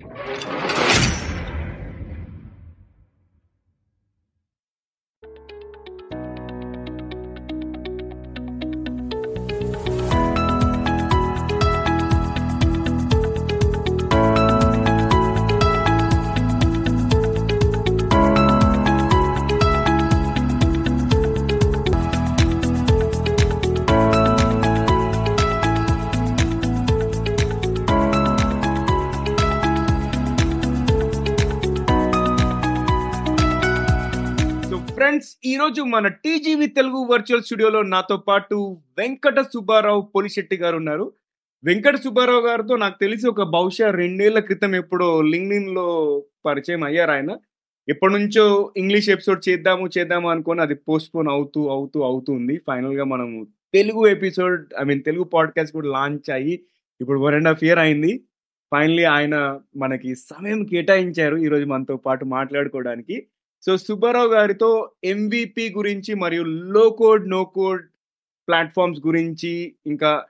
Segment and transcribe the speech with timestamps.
[0.00, 0.59] So
[35.60, 41.12] ఈరోజు ఈ రోజు మన టీజీవి తెలుగు వర్చువల్ స్టూడియోలో నాతో పాటు వెంకట సుబ్బారావు పోలిశెట్టి గారు ఉన్నారు.
[41.64, 47.36] వెంకట సుబ్బారావు గారితో నాకు తెలిసి ఒక బహుశా రెండేళ్ళ క్రితం ఎప్పుడో లింక్డ్ఇన్లో పరిచయం అయ్యారు ఆయన.
[47.88, 54.06] ఎప్పటి నుంచో ఇంగ్లీష్ ఎపిసోడ్ చేద్దాము చేద్దాము అనుకొని అది పోస్ట్పోన్ అవుతూ అవుతూ అవుతుంది ఫైనల్గా మనము Telugu
[54.06, 56.60] episode I mean Telugu podcast కూడా లాంచ్ అయ్యి
[57.00, 58.24] ఇప్పుడు వన్ అండ్ హాఫ్ ఇయర్ అయింది.
[58.72, 63.26] ఫైనలీ ఆయన మనకి సమయం కేటాయించారు ఈరోజు మనతో పాటు మాట్లాడుకోవడానికి.
[63.66, 67.82] సో సుబ్బారావు గారితో ఎంవిపి గురించి మరియు లో కోడ్ నో కోడ్
[68.48, 70.24] ప్లాట్ఫామ్స్ గురించి ఇంకా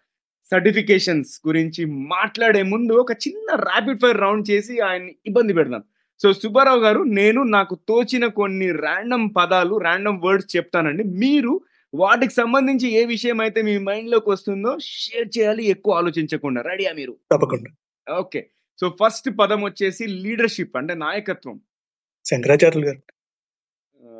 [0.51, 5.83] సర్టిఫికేషన్స్ గురించి మాట్లాడే ముందు ఒక చిన్న ర్యాపిడ్ ఫైర్ రౌండ్ చేసి ఆయన్ని ఇబ్బంది పెడదాం.
[6.23, 11.05] సో సుబ్బారావు గారు నేను నాకు తోచిన కొన్ని ర్యాండమ్ పదాలు ర్యాండమ్ వర్డ్స్ చెప్తానండి.
[11.05, 11.61] మీరు
[11.95, 16.63] వాటికి సంబంధించి ఏ విషయం అయితే మీ మైండ్లోకి వస్తుందో షేర్ చేయాలి ఎక్కువ ఆలోచించకుండా.
[16.63, 17.17] రెడీయా మీరు?
[17.33, 17.71] తప్పకుండా.
[18.15, 18.51] ఓకే.
[18.81, 21.61] సో ఫస్ట్ పదం వచ్చేసి లీడర్షిప్ అంటే నాయకత్వం.
[22.25, 23.01] శంకరాచార్యులు గారు.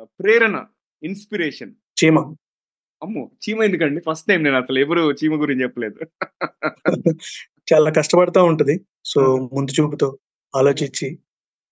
[0.03, 0.65] ప్రేరణ
[1.03, 1.73] ఇన్స్పిరేషన్.
[2.03, 2.19] చీమ.
[3.03, 3.31] అమ్మో!
[3.49, 4.01] చీమ ఎందుకండి?
[4.09, 5.99] ఫస్ట్ టైం నేను అసలు ఎవరు చీమ గురించి చెప్పలేదు.
[7.73, 8.85] చాలా కష్టపడతా ఉంటది.
[9.05, 9.49] సో.
[9.53, 10.17] ముందు చూపుతో
[10.55, 11.19] ఆలోచించి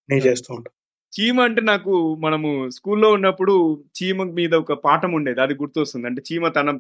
[0.09, 0.79] నేను చేస్తూ ఉంటాను
[1.21, 5.41] చీమ అంటే నాకు మనము స్కూల్లో ఉన్నప్పుడు చీమ మీద ఒక పాఠం ఉండేది.
[5.41, 6.07] అది గుర్తొస్తుంది.
[6.07, 6.79] అంటే చీమ తన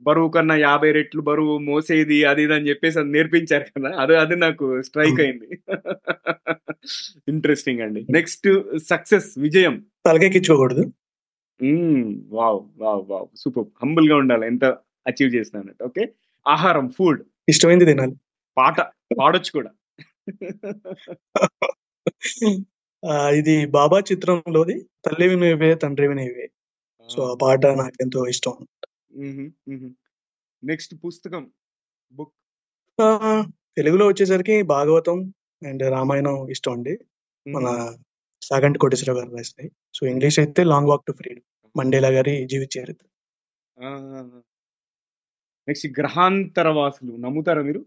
[0.00, 3.96] బరువు కన్నా యాభై రెట్లు బరువు మోసేది అది ఇది అని చెప్పేసి అది నేర్పించారు కదా.
[3.98, 5.62] అది అది నాకు స్ట్రైక్ అయింది.
[7.28, 8.00] ఇంట్రెస్టింగ్ అండి.
[8.10, 8.48] నెక్స్ట్
[8.90, 9.74] సక్సెస్ విజయం.
[10.06, 10.84] తలకెక్కించుకోకూడదు
[12.36, 13.28] వావ్ వావ్ వావ్.
[13.36, 14.46] సూపర్ హంబుల్గా ఉండాలి.
[14.46, 14.64] ఎంత
[15.06, 16.04] అచీవ్ చేసినానంటే ఓకే
[16.46, 18.14] ఆహారం ఫుడ్ ఇష్టమైంది తినాలి.
[18.56, 18.78] పాట.
[19.20, 19.70] పాడొచ్చు కూడా.
[23.38, 24.76] ఇది బాబా చిత్రంలోది.
[25.06, 26.46] తల్లివి నువ్వే తండ్రివి నువ్వే
[27.08, 28.54] సో ఆ పాట నాకు ఎంతో ఇష్టం
[30.62, 31.42] నెక్స్ట్ పుస్తకం.
[32.12, 32.32] బుక్
[33.76, 35.16] తెలుగులో వచ్చేసరికి భాగవతం
[35.64, 36.98] అండ్ రామాయణం ఇష్టం అండి.
[37.48, 37.96] మన
[38.42, 39.72] సాగంటి కోటేశ్వరరావు గారు రాసినాయి.
[39.94, 41.78] సో ఇంగ్లీష్ అయితే long walk to freedom.
[41.78, 43.06] Mandela గారి జీవిత చరిత్ర.
[45.68, 47.86] నెక్స్ట్ గ్రహాంతర వాసులు నమ్ముతారా మీరు?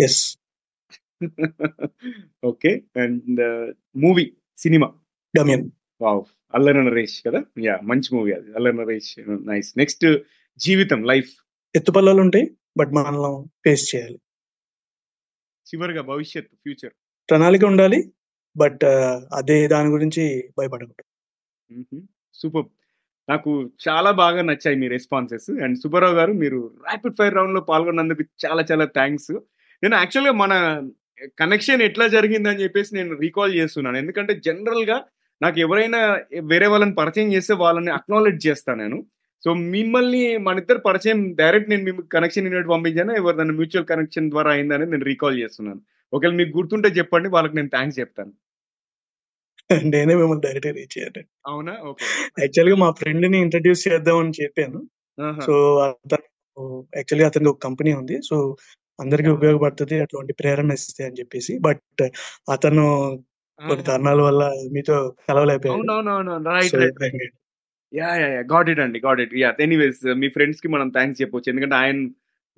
[0.00, 0.38] ఎస్.
[2.44, 2.82] ఓకే.
[3.02, 3.40] అండ్
[3.96, 4.92] మూవీ సినిమా.
[5.38, 6.24] గమ్యం వావ్.
[6.54, 7.44] అల్లరి నరేష్ కదా?
[7.62, 8.54] యా మంచి మూవీ అది.
[8.54, 9.78] అల్లరి నరేష్ నైస్.
[9.78, 10.18] నెక్స్ట్
[10.58, 11.36] జీవితం లైఫ్.
[11.76, 14.20] ఎత్తుపల్లాలు ఉంటాయి బట్ మనం ఫేస్ చేయాలి.
[15.68, 16.92] చివరిగా భవిష్యత్ ఫ్యూచర్.
[17.30, 18.12] ప్రణాళిక ఉండాలి.
[18.56, 18.84] బట్
[19.34, 20.24] అదే దాని గురించి
[20.58, 22.02] భయపడకూడదు.
[22.34, 22.66] సూపర్.
[23.28, 25.50] నాకు చాలా బాగా నచ్చాయి మీ రెస్పాన్సెస్.
[25.50, 29.32] అండ్ సుబ్బారావు గారు మీరు ర్యాపిడ్ ఫైర్ రౌండ్లో పాల్గొన్నందుకు చాలా చాలా థ్యాంక్స్
[29.82, 30.52] నేను యాక్చువల్గా మన
[31.38, 33.96] కనెక్షన్ ఎట్లా జరిగిందని చెప్పేసి నేను రీకాల్ చేస్తున్నాను.
[33.96, 35.04] ఎందుకంటే జనరల్గా
[35.42, 36.00] నాకు ఎవరైనా
[36.42, 38.98] వేరే వాళ్ళని పరిచయం చేస్తే వాళ్ళని అక్నాలెడ్జ్ చేస్తాను నేను.
[39.44, 43.12] సో మిమ్మల్ని మన ఇద్దరు పరిచయం డైరెక్ట్ నేను మీకు కనెక్షన్ ఇన్వైట్ పంపించాను?
[43.12, 45.80] ఎవరిదైనా మ్యూచువల్ కనెక్షన్ ద్వారా అయిందని నేను రీకాల్ చేస్తున్నాను.
[46.12, 48.32] ఒకవేళ మీకు గుర్తుంటే చెప్పండి వాళ్ళకి నేను థ్యాంక్స్ చెప్తాను.
[49.94, 51.22] నేనే మిమ్మల్ని డైరెక్ట్ రీచ్ అయ్యాను.
[51.46, 51.72] అవునా?
[52.40, 54.80] యాక్చువల్గా మా ఫ్రెండ్ని ఇంట్రడ్యూస్ చేద్దాం అని చెప్పాను
[55.46, 56.24] సో అతను
[56.96, 58.20] యాక్చువల్లీ అతనికి ఒక కంపెనీ ఉంది.
[58.28, 58.36] సో
[59.00, 61.58] అందరికి ఉపయోగపడుతుంది అటువంటి ప్రేరణ ఇస్తే అని చెప్పేసి.
[61.60, 62.02] బట్
[62.52, 62.84] అతను
[63.58, 64.96] కొన్ని కారణాల వల్ల మీతో
[65.28, 65.84] కలవలేకపోయాడు.
[67.94, 69.34] యా యా గాట్ ఇట్ అండి గాట్ ఇట్.
[69.34, 71.50] యా ఎనీవేస్ మీ ఫ్రెండ్స్కి మనం థ్యాంక్స్ చెప్పొచ్చు.
[71.50, 72.06] ఎందుకంటే ఆయన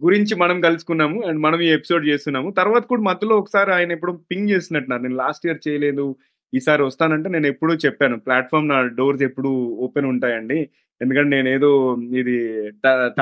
[0.05, 2.51] గురించి మనం కలుసుకున్నాము అండ్ మనం ఈ ఎపిసోడ్ చేస్తున్నాము.
[2.51, 5.03] తర్వాత కూడా మధ్యలో ఒకసారి ఆయన ఎప్పుడు పింగ్ చేసినట్టున్నారు.
[5.03, 6.17] నేను లాస్ట్ ఇయర్ చేయలేదు
[6.55, 8.19] ఈసారి వస్తానంటే నేను ఎప్పుడూ చెప్పాను.
[8.19, 10.69] ప్లాట్ఫామ్ నా డోర్స్ ఎప్పుడు ఓపెన్ ఉంటాయండి.
[11.03, 13.15] ఎందుకంటే నేను ఏదో ఇది త-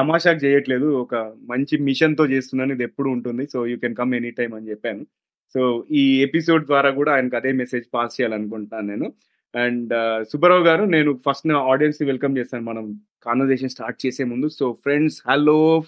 [0.44, 0.86] చేయట్లేదు.
[0.86, 2.72] ఒక మంచి మిషన్తో చేస్తున్నాను.
[2.72, 3.46] ఇది ఎప్పుడు ఉంటుంది.
[3.52, 5.06] So you can come any time అని చెప్పాను.
[5.54, 9.12] సో ఈ ఎపిసోడ్ ద్వారా కూడా ఆయనకు అదే మెసేజ్ పాస్ చేయాలనుకుంటున్నాను నేను.
[9.56, 9.94] అండ్
[10.28, 12.64] సుబ్బారావు గారు నేను ఫస్ట్ నా ఆడియన్స్ని వెల్కమ్ చేస్తాను.
[12.64, 14.48] మనం కాన్వర్జేషన్ స్టార్ట్ చేసే ముందు.
[14.48, 15.82] సో ఫ్రెండ్స్ హలో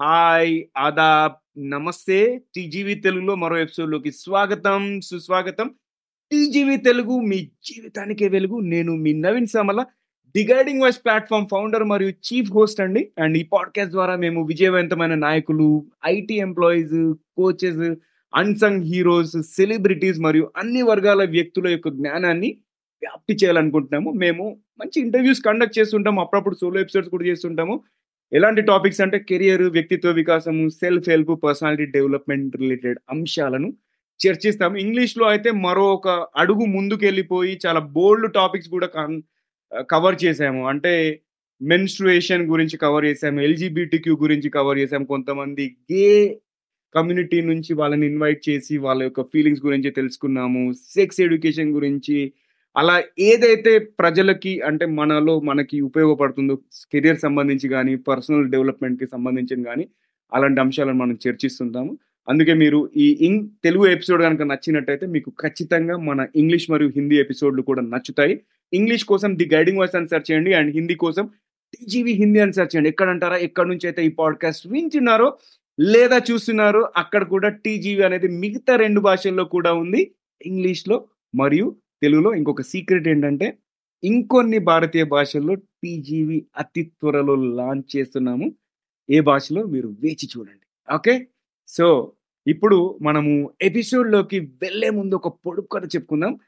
[0.00, 1.32] హాయ్ ఆదాబ్
[1.70, 2.40] నమస్తే.
[2.54, 5.70] టీజీవీ తెలుగులో మరో ఎపిసోడ్లోకి స్వాగతం సుస్వాగతం.
[6.32, 8.58] టీజీవీ తెలుగు మీ జీవితానికే వెలుగు.
[8.58, 9.84] నేను మీ Naveen Samala
[10.36, 13.10] the guiding voice platform founder మరియు చీఫ్ హోస్ట్ అండి.
[13.18, 17.94] అండ్ ఈ పాడ్కాస్ట్ ద్వారా మేము విజయవంతమైన నాయకులు IT employees coaches
[18.34, 22.56] unsung heroes celebrities మరియు అన్ని వర్గాల వ్యక్తుల యొక్క జ్ఞానాన్ని
[23.02, 24.10] వ్యాప్తి చేయాలనుకుంటున్నాము.
[24.24, 24.44] మేము
[24.80, 26.20] మంచి ఇంటర్వ్యూస్ కండక్ట్ చేస్తుంటాము.
[26.20, 27.74] అప్పుడప్పుడు సోలో ఎపిసోడ్స్ కూడా చేస్తుంటాము.
[28.32, 33.68] ఎలాంటి టాపిక్స్ అంటే కెరియర్ వ్యక్తిత్వ వికాసము self help personality development related అంశాలను
[34.20, 34.76] చర్చిస్తాము.
[34.76, 38.88] ఇంగ్లీష్లో అయితే మరో ఒక అడుగు ముందుకెళ్ళిపోయి చాలా బోల్డ్ టాపిక్స్ కూడా
[39.92, 40.92] కవర్ చేసాము అంటే
[41.60, 46.06] మెన్స్ట్రుయేషన్ గురించి కవర్ చేసాము ఎల్జీబీటీక్యూ గురించి కవర్ చేసాము కొంతమంది గే
[46.94, 50.62] కమ్యూనిటీ నుంచి వాళ్ళని ఇన్వైట్ చేసి వాళ్ళ యొక్క ఫీలింగ్స్ గురించి తెలుసుకున్నాము.
[50.94, 52.16] సెక్స్ ఎడ్యుకేషన్ గురించి
[52.76, 56.54] అలా ఏదైతే ప్రజలకి అంటే మనలో మనకి ఉపయోగపడుతుందో
[56.92, 59.88] కెరియర్ సంబంధించి కానీ పర్సనల్ డెవలప్మెంట్కి సంబంధించిన కానీ
[60.34, 61.98] అలాంటి అంశాలను మనం చర్చిస్తుంటాము.
[62.28, 67.62] అందుకే మీరు ఈ ఇంగ్ తెలుగు ఎపిసోడ్ కనుక నచ్చినట్టయితే మీకు ఖచ్చితంగా మన ఇంగ్లీష్ మరియు హిందీ ఎపిసోడ్లు
[67.62, 68.40] కూడా నచ్చుతాయి.
[68.72, 71.30] ఇంగ్లీష్ కోసం ది గైడింగ్ వాయిస్ అని సెర్చ్ చేయండి అండ్ హిందీ కోసం
[71.74, 72.88] టీజీవీ హిందీ అని సెర్చ్ చేయండి.
[72.88, 73.36] ఎక్కడంటారా?
[73.36, 75.36] ఎక్కడి నుంచి అయితే ఈ పాడ్కాస్ట్ వింటున్నారో
[75.80, 80.14] లేదా చూస్తున్నారో అక్కడ కూడా టీజీవీ అనేది మిగతా రెండు భాషల్లో కూడా ఉంది.
[80.46, 83.58] ఇంగ్లీష్లో మరియు తెలుగులో ఇంకొక సీక్రెట్ ఏంటంటే
[84.04, 88.52] ఇంకొన్ని భారతీయ భాషల్లో టీజీవి అతి త్వరలో లాంచ్ చేస్తున్నాము.
[89.10, 90.94] ఏ భాషలో మీరు వేచి చూడండి.
[90.94, 91.26] ఓకే?
[91.68, 92.12] సో
[92.46, 96.38] ఇప్పుడు మనము ఎపిసోడ్లోకి వెళ్ళే ముందు ఒక పొడుపు కథ చెప్పుకుందాం.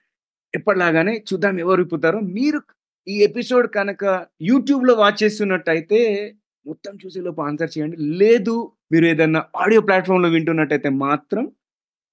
[0.54, 2.60] ఎప్పటిలాగానే చూద్దాం ఎవరు ఇప్పుతారో మీరు
[3.08, 6.32] ఈ ఎపిసోడ్ కనుక యూట్యూబ్లో వాచ్ చేస్తున్నట్టయితే
[6.66, 7.96] మొత్తం చూసేలోపు ఆన్సర్ చేయండి.
[7.96, 11.52] లేదు మీరు ఏదన్నా ఆడియో ప్లాట్ఫామ్లో వింటున్నట్టయితే మాత్రం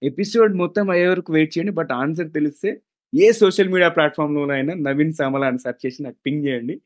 [0.03, 1.71] ఎపిసోడ్ మొత్తం అయ్యే వరకు వెయిట్ చేయండి.
[1.71, 2.81] బట్ ఆన్సర్ తెలిస్తే
[3.15, 6.81] ఏ సోషల్ మీడియా ప్లాట్ఫామ్లోనైనా నవీన్ సామల అని సెర్చ్ చేసి నాకు పింగ్ చేయండి.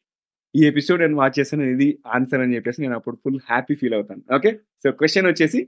[0.55, 4.35] ఈ ఎపిసోడ్ నేను వాచ్ చేస్తాను ఇది ఆన్సర్ అని చెప్పేసి నేను అప్పుడు ఫుల్ హ్యాపీ ఫీల్ అవుతాను.
[4.35, 4.59] ఓకే?
[4.83, 5.67] సో క్వశ్చన్ వచ్చేసి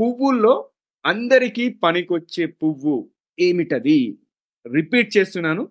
[0.00, 0.68] పువ్వుల్లో
[1.06, 4.18] అందరికీ పనికొచ్చే పువ్వు ఏమిటది?
[4.74, 5.68] రిపీట్ చేస్తున్నాను.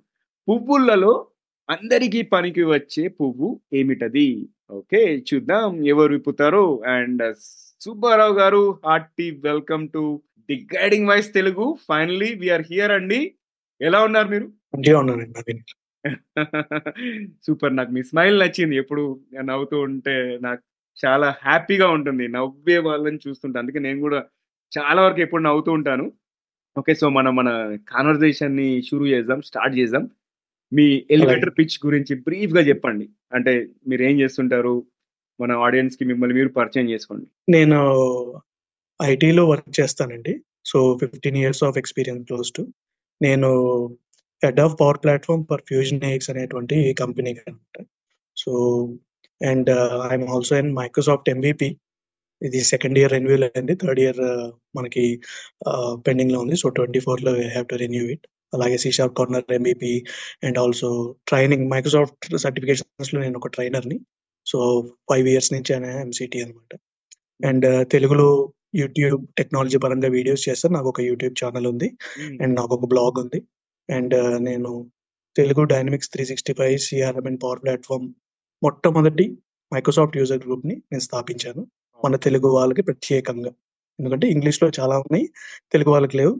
[0.50, 1.28] పువ్వులలో
[1.70, 4.50] అందరికీ పనికి వచ్చే పువ్వు ఏమిటది?
[4.72, 6.84] ఓకే చూద్దాం ఎవరు విప్పుతారు.
[6.84, 7.36] అండ్
[7.82, 11.78] సుబ్బారావు గారు hearty welcome to the guiding voice Telugu.
[11.88, 13.34] Finally we are here అండి.
[13.82, 14.46] ఎలా ఉన్నారు మీరు?
[14.46, 15.60] మంచిగా ఉన్నానండి నవీన్.
[17.44, 17.76] సూపర్.
[17.76, 18.76] నాకు మీ స్మైల్ నచ్చింది.
[18.76, 20.62] ఎప్పుడు నవ్వుతూ ఉంటే నాకు
[21.06, 22.28] చాలా హ్యాపీగా ఉంటుంది.
[22.28, 23.60] నవ్వే వాళ్ళని చూస్తుంటే.
[23.60, 24.26] అందుకే నేను కూడా
[24.80, 26.12] చాలా వరకు ఎప్పుడు నవ్వుతూ ఉంటాను.
[26.78, 30.10] ఓకే సో మనం మన కాన్వర్జేషన్ని షురూ చేద్దాం స్టార్ట్ చేద్దాం.
[30.74, 33.10] మీ ఎలివేటర్ పిచ్ గురించి బ్రీఫ్గా చెప్పండి.
[33.34, 34.86] అంటే మీరు ఏం చేస్తుంటారు?
[35.42, 37.26] మన ఆడియన్స్కి మిమ్మల్ని మీరు పరిచయం చేసుకోండి.
[37.50, 37.94] నేను
[39.04, 40.44] ఐటీలో వర్క్ చేస్తానండి.
[40.66, 42.68] So fifteen years of experience close to
[43.22, 43.50] నేను
[44.42, 47.78] head of power platform for fusion X అనేటువంటి కంపెనీకి అనమాట
[48.38, 48.52] so
[49.42, 49.70] and
[50.12, 51.70] I'm also in Microsoft MVP
[52.42, 53.74] ఇది సెకండ్ ఇయర్ రెన్యూల్ అయింది.
[53.84, 54.22] థర్డ్ ఇయర్
[54.78, 55.04] మనకి
[56.08, 56.56] పెండింగ్లో ఉంది.
[56.62, 58.26] సో ట్వంటీ ఫోర్లో హ్యావ్ టు రెన్యూ ఇట్.
[58.56, 59.92] అలాగే C sharp corner MVP
[60.46, 60.90] and also
[61.30, 61.66] training.
[61.74, 63.98] Microsoft సర్టిఫికేషన్స్లో నేను ఒక ట్రైనర్ని.
[64.48, 64.58] సో
[65.10, 65.72] ఫైవ్ ఇయర్స్ నుంచి
[66.04, 66.74] ఎంసీటీ అనమాట
[67.50, 68.30] అండ్ తెలుగులో
[68.76, 71.88] యూట్యూబ్ టెక్నాలజీ పరంగా వీడియోస్ చేస్తాను నాకు ఒక యూట్యూబ్ ఛానల్ ఉంది.
[72.42, 73.40] అండ్ నాకు ఒక బ్లాగ్ ఉంది.
[73.90, 74.72] అండ్ నేను
[75.36, 78.14] Telugu dynamics three sixty five CRM and power platform
[78.64, 79.26] మొట్టమొదటి
[79.74, 81.68] మైక్రోసాఫ్ట్ యూజర్ గ్రూప్ని నేను స్థాపించాను.
[82.06, 83.52] మన తెలుగు వాళ్ళకి ప్రత్యేకంగా.
[84.00, 85.26] ఎందుకంటే ఇంగ్లీష్లో చాలా ఉన్నాయి.
[85.72, 86.34] తెలుగు వాళ్ళకి లేవు.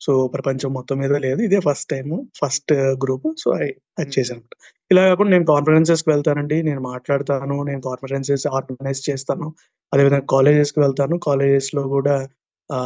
[0.00, 1.40] సో ప్రపంచం మొత్తం మీద లేదు.
[1.42, 2.06] ఇదే first time
[2.40, 2.72] first
[3.04, 3.28] group.
[3.38, 3.50] So
[3.98, 4.42] అది చేశాను
[4.90, 6.62] ఇలా కాకుండా నేను కాన్ఫరెన్సెస్కి వెళ్తానండి.
[6.62, 9.54] నేను మాట్లాడతాను నేను కాన్ఫరెన్సెస్ ఆర్గనైజ్ చేస్తాను.
[9.94, 11.18] అదేవిధంగా కాలేజెస్కి వెళ్తాను.
[11.18, 12.16] కాలేజెస్లో కూడా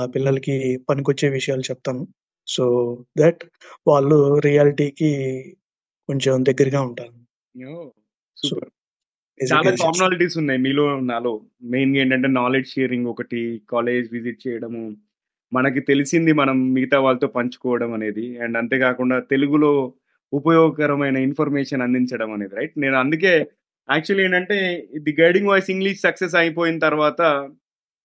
[0.04, 0.56] పిల్లలకి
[0.88, 2.02] పనికొచ్చే విషయాలు చెప్తాను.
[2.46, 2.64] సో
[3.18, 3.42] దట్
[3.86, 5.10] వాళ్ళు రియాలిటీకి
[6.08, 7.12] కొంచెం దగ్గరగా ఉంటారు.
[9.52, 11.32] చాలా కామనాలిటీస్ ఉన్నాయి మీలో నాలో.
[11.62, 13.40] మెయిన్ ఏంటంటే నాలెడ్జ్ షేరింగ్ ఒకటి
[13.70, 14.82] కాలేజ్ విజిట్ చేయడము
[15.54, 18.38] మనకి తెలిసింది మనం మిగతా వాళ్ళతో పంచుకోవడం అనేది.
[18.38, 19.92] అండ్ అంతేకాకుండా తెలుగులో
[20.32, 22.72] ఉపయోగకరమైన ఇన్ఫర్మేషన్ అందించడం అనేది రైట్?
[22.78, 23.32] నేను అందుకే
[23.88, 24.56] యాక్చువల్లీ ఏంటంటే
[24.98, 27.22] the guiding voice English success అయిపోయిన తర్వాత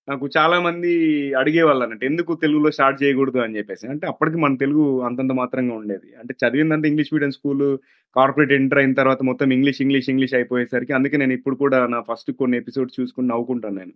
[0.08, 0.92] నాకు చాలా మంది
[1.34, 3.38] అడిగేవాళ్ళు అన్నట్టు ఎందుకు తెలుగులో స్టార్ట్ చేయకూడదు?
[3.38, 3.88] అని చెప్పేసి.
[3.88, 6.08] అంటే అప్పటికి మన తెలుగు అంతంత మాత్రంగా ఉండేది.
[6.20, 7.78] అంటే చదివిందంటే English medium school
[8.16, 12.32] corporate enter అయిన తర్వాత మొత్తం ఇంగ్లీష్ ఇంగ్లీష్ ఇంగ్లీష్ అయిపోయేసరికి అందుకే నేను ఇప్పుడు కూడా నా ఫస్ట్
[12.32, 13.94] కొన్ని ఎపిసోడ్స్ చూసుకుని నవ్వుకుంటాను నేను.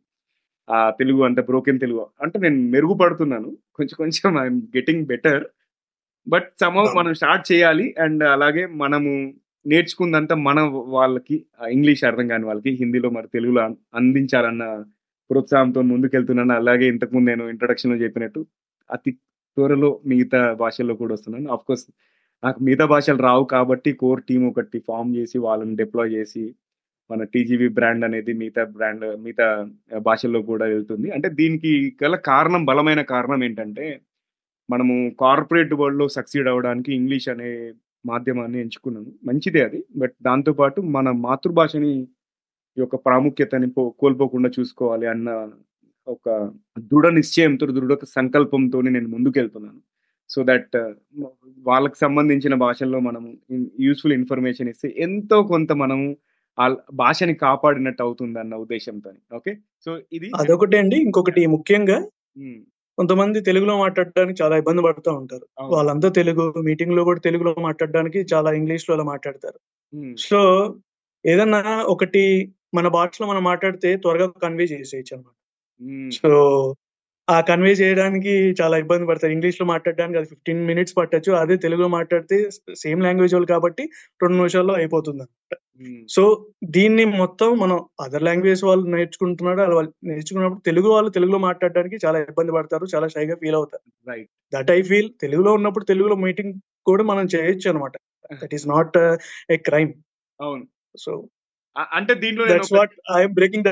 [0.70, 2.08] ఆ తెలుగు అంటే బ్రోకెన్ తెలుగు.
[2.22, 3.58] అంటే నేను మెరుగుపడుతున్నాను.
[3.76, 5.44] కొంచెం కొంచెం I'm getting better
[6.28, 9.34] but somehow మనం స్టార్ట్ చేయాలి అండ్ అలాగే మనము
[9.66, 13.62] నేర్చుకుందంతా మన వాళ్ళకి ఇంగ్లీష్ అర్థం కాని వాళ్ళకి హిందీలో మరి తెలుగులో
[13.96, 14.84] అందించాలన్న
[15.30, 16.54] ప్రోత్సాహంతో ముందుకెళ్తున్నాను.
[16.54, 18.46] అలాగే ఇంతకుముందు నేను ఇంట్రొడక్షన్లో చెప్పినట్టు
[18.92, 19.12] అతి
[19.56, 21.52] త్వరలో మిగతా భాషల్లో కూడా వస్తున్నాను.
[21.52, 21.86] అఫ్ కోర్స్
[22.44, 26.56] నాకు మిగతా భాషలు రావు కాబట్టి కోర్ టీమ్ ఒకటి ఫామ్ చేసి వాళ్ళని డిప్లాయ్ చేసి
[27.10, 29.48] మన టీజీబీ బ్రాండ్ అనేది మిగతా బ్రాండ్ మిగతా
[30.08, 31.08] భాషల్లో కూడా వెళ్తుంది.
[31.16, 31.72] అంటే దీనికి
[32.04, 33.86] గల కారణం బలమైన కారణం ఏంటంటే
[34.70, 37.50] మనము కార్పొరేట్ వరల్డ్లో సక్సీడ్ అవ్వడానికి ఇంగ్లీష్ అనే
[38.06, 39.80] మాధ్యమాన్ని ఎంచుకున్నాను మంచిదే అది.
[40.02, 41.94] బట్ దాంతోపాటు మన మాతృభాషని
[42.78, 45.30] యొక్క ప్రాముఖ్యతని పో కోల్పోకుండా చూసుకోవాలి అన్న
[46.08, 46.30] ఒక
[46.92, 49.82] దృఢ నిశ్చయంతో దృఢ సంకల్పంతో నేను ముందుకెళ్తున్నాను.
[50.30, 50.76] సో దట్
[51.70, 53.30] వాళ్ళకి సంబంధించిన భాషల్లో మనము
[53.88, 56.08] యూస్ఫుల్ ఇన్ఫర్మేషన్ ఇస్తే ఎంతో కొంత మనము
[56.58, 59.52] ఆ భాషని కాపాడినట్టు అవుతుంది అన్న ఉద్దేశంతో ఓకే?
[59.88, 61.98] సో ఇది అదొకటి అండి ఇంకొకటి ముఖ్యంగా
[62.98, 65.46] కొంతమంది తెలుగులో మాట్లాడడానికి చాలా ఇబ్బంది పడుతూ ఉంటారు.
[65.64, 69.60] వాళ్ళంతా తెలుగు మీటింగ్లో కూడా తెలుగులో మాట్లాడడానికి చాలా ఇంగ్లీష్లో మాట్లాడతారు.
[70.18, 70.40] సో
[71.26, 72.24] ఏదన్నా ఒకటి
[72.74, 75.36] మన భాషలో మనం మాట్లాడితే త్వరగా కన్వే చేసేయచ్చు అనమాట.
[76.12, 76.30] సో
[77.28, 79.32] ఆ కన్వే చేయడానికి చాలా ఇబ్బంది పడతారు.
[79.32, 81.32] ఇంగ్లీష్లో మాట్లాడడానికి అది ఫిఫ్టీన్ మినిట్స్ పట్టొచ్చు.
[81.34, 82.38] అదే తెలుగులో మాట్లాడితే
[82.84, 83.84] సేమ్ లాంగ్వేజ్ వాళ్ళు కాబట్టి
[84.24, 85.54] రెండు నిమిషాల్లో అయిపోతుంది అనమాట.
[86.10, 86.24] సో
[86.76, 92.20] దీన్ని మొత్తం మనం అదర్ లాంగ్వేజ్ వాళ్ళు నేర్చుకుంటున్నాడు అలా వాళ్ళు నేర్చుకున్నప్పుడు తెలుగు వాళ్ళు తెలుగులో మాట్లాడడానికి చాలా
[92.26, 92.86] ఇబ్బంది పడతారు.
[92.96, 93.84] చాలా షైగా ఫీల్ అవుతారు.
[94.08, 94.30] రైట్.
[94.54, 96.54] దట్ ఐ ఫీల్ తెలుగులో ఉన్నప్పుడు తెలుగులో మీటింగ్
[96.86, 97.96] కూడా మనం చేయొచ్చు అనమాట
[98.44, 98.98] that is not
[99.52, 99.94] a crime
[100.40, 100.66] అవును.
[100.96, 101.12] సో
[101.94, 102.44] అంటే దీంట్లో
[103.38, 103.68] బ్రేకింగ్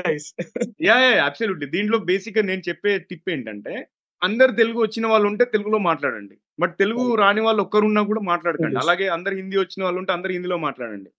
[0.80, 1.02] యాహ్!
[1.06, 1.20] యాహ్!
[1.26, 1.66] అబ్సల్యూట్‌లీ.
[1.74, 3.74] దీంట్లో బేసిక్‌గా నేను చెప్పే టిప్ ఏంటంటే,
[4.22, 6.34] అందరు తెలుగు వచ్చిన వాళ్ళు ఉంటే తెలుగులో మాట్లాడండి.
[6.58, 8.76] బట్ తెలుగు రాని వాళ్ళు ఒక్కరున్నా కూడా మాట్లాడకండి.
[8.82, 11.10] అలాగే అందరు హిందీ వచ్చిన వాళ్ళు ఉంటే అందరు హిందీలో మాట్లాడండి.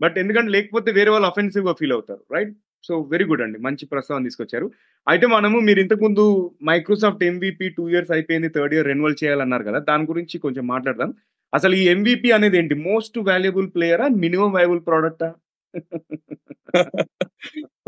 [0.00, 2.22] బట్ ఎందుకంటే లేకపోతే వేరే వాళ్ళు అఫెన్సివ్‌గా ఫీల్ అవుతారు.
[2.34, 2.52] రైట్?
[2.84, 3.58] సో వెరీ గుడ్ అండి.
[3.66, 4.66] మంచి ప్రస్తావన తీసుకొచ్చారు.
[5.06, 6.24] అయితే మనము మీరు ఇంతకుముందు
[6.70, 8.50] మైక్రోసాఫ్ట్ ఎంవీపీ 2 ఇయర్స్ అయిపోయింది.
[8.56, 9.80] థర్డ్ ఇయర్ రెన్యువల్ చేయాలన్నారు కదా!
[9.90, 11.12] దాని గురించి కొంచెం మాట్లాడదాం.
[11.52, 12.76] అసలు ఈ ఎంవీపీ అనేది ఏంటి?
[12.88, 14.06] మోస్ట్ వాల్యుబుల్ ప్లేయరా?
[14.24, 15.30] మినిమమ్ వయబుల్ ప్రొడక్టా?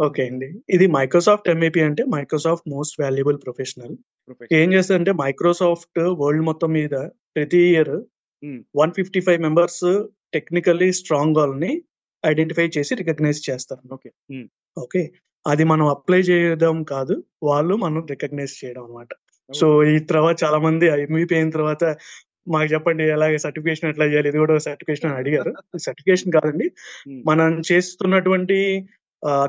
[0.00, 0.62] ఓకే అండి.
[0.70, 3.94] ఇది మైక్రోసాఫ్ట్ ఎంఏపీ అంటే మైక్రోసాఫ్ట్ మోస్ట్ వాల్యుబుల్ ప్రొఫెషనల్.
[4.52, 6.94] ఏం చేస్తదంటే మైక్రోసాఫ్ట్ వరల్డ్ మొత్తం మీద
[7.36, 7.94] ప్రతి year
[8.42, 8.60] hmm.
[8.76, 9.82] 155 members
[10.32, 11.72] technically strong వాళ్ళని
[12.26, 13.94] ఐడెంటిఫై చేసి రికగ్నైజ్ చేస్తారు.
[13.94, 14.10] ఓకే.
[14.30, 14.46] హ్మ్.
[14.78, 15.02] ఓకే.
[15.46, 17.14] అది మనం అప్లై చేయడం కాదు.
[17.42, 19.08] వాళ్ళు మనం రికగ్నైజ్ చేయడం అన్నమాట.
[19.50, 21.84] సో ఈ తర్వాత చాలా మంది ఎంవీపీ అయిన తర్వాత
[22.46, 24.28] మాకు చెప్పండి ఎలాగ సర్టిఫికేషన్ ఎట్లా చేయాలి?
[24.32, 25.52] ఇది కూడా సర్టిఫికేషన్ అని అడిగారు.
[25.86, 26.66] సర్టిఫికేషన్ కాదండి.
[27.26, 28.58] మనం చేస్తున్నటువంటి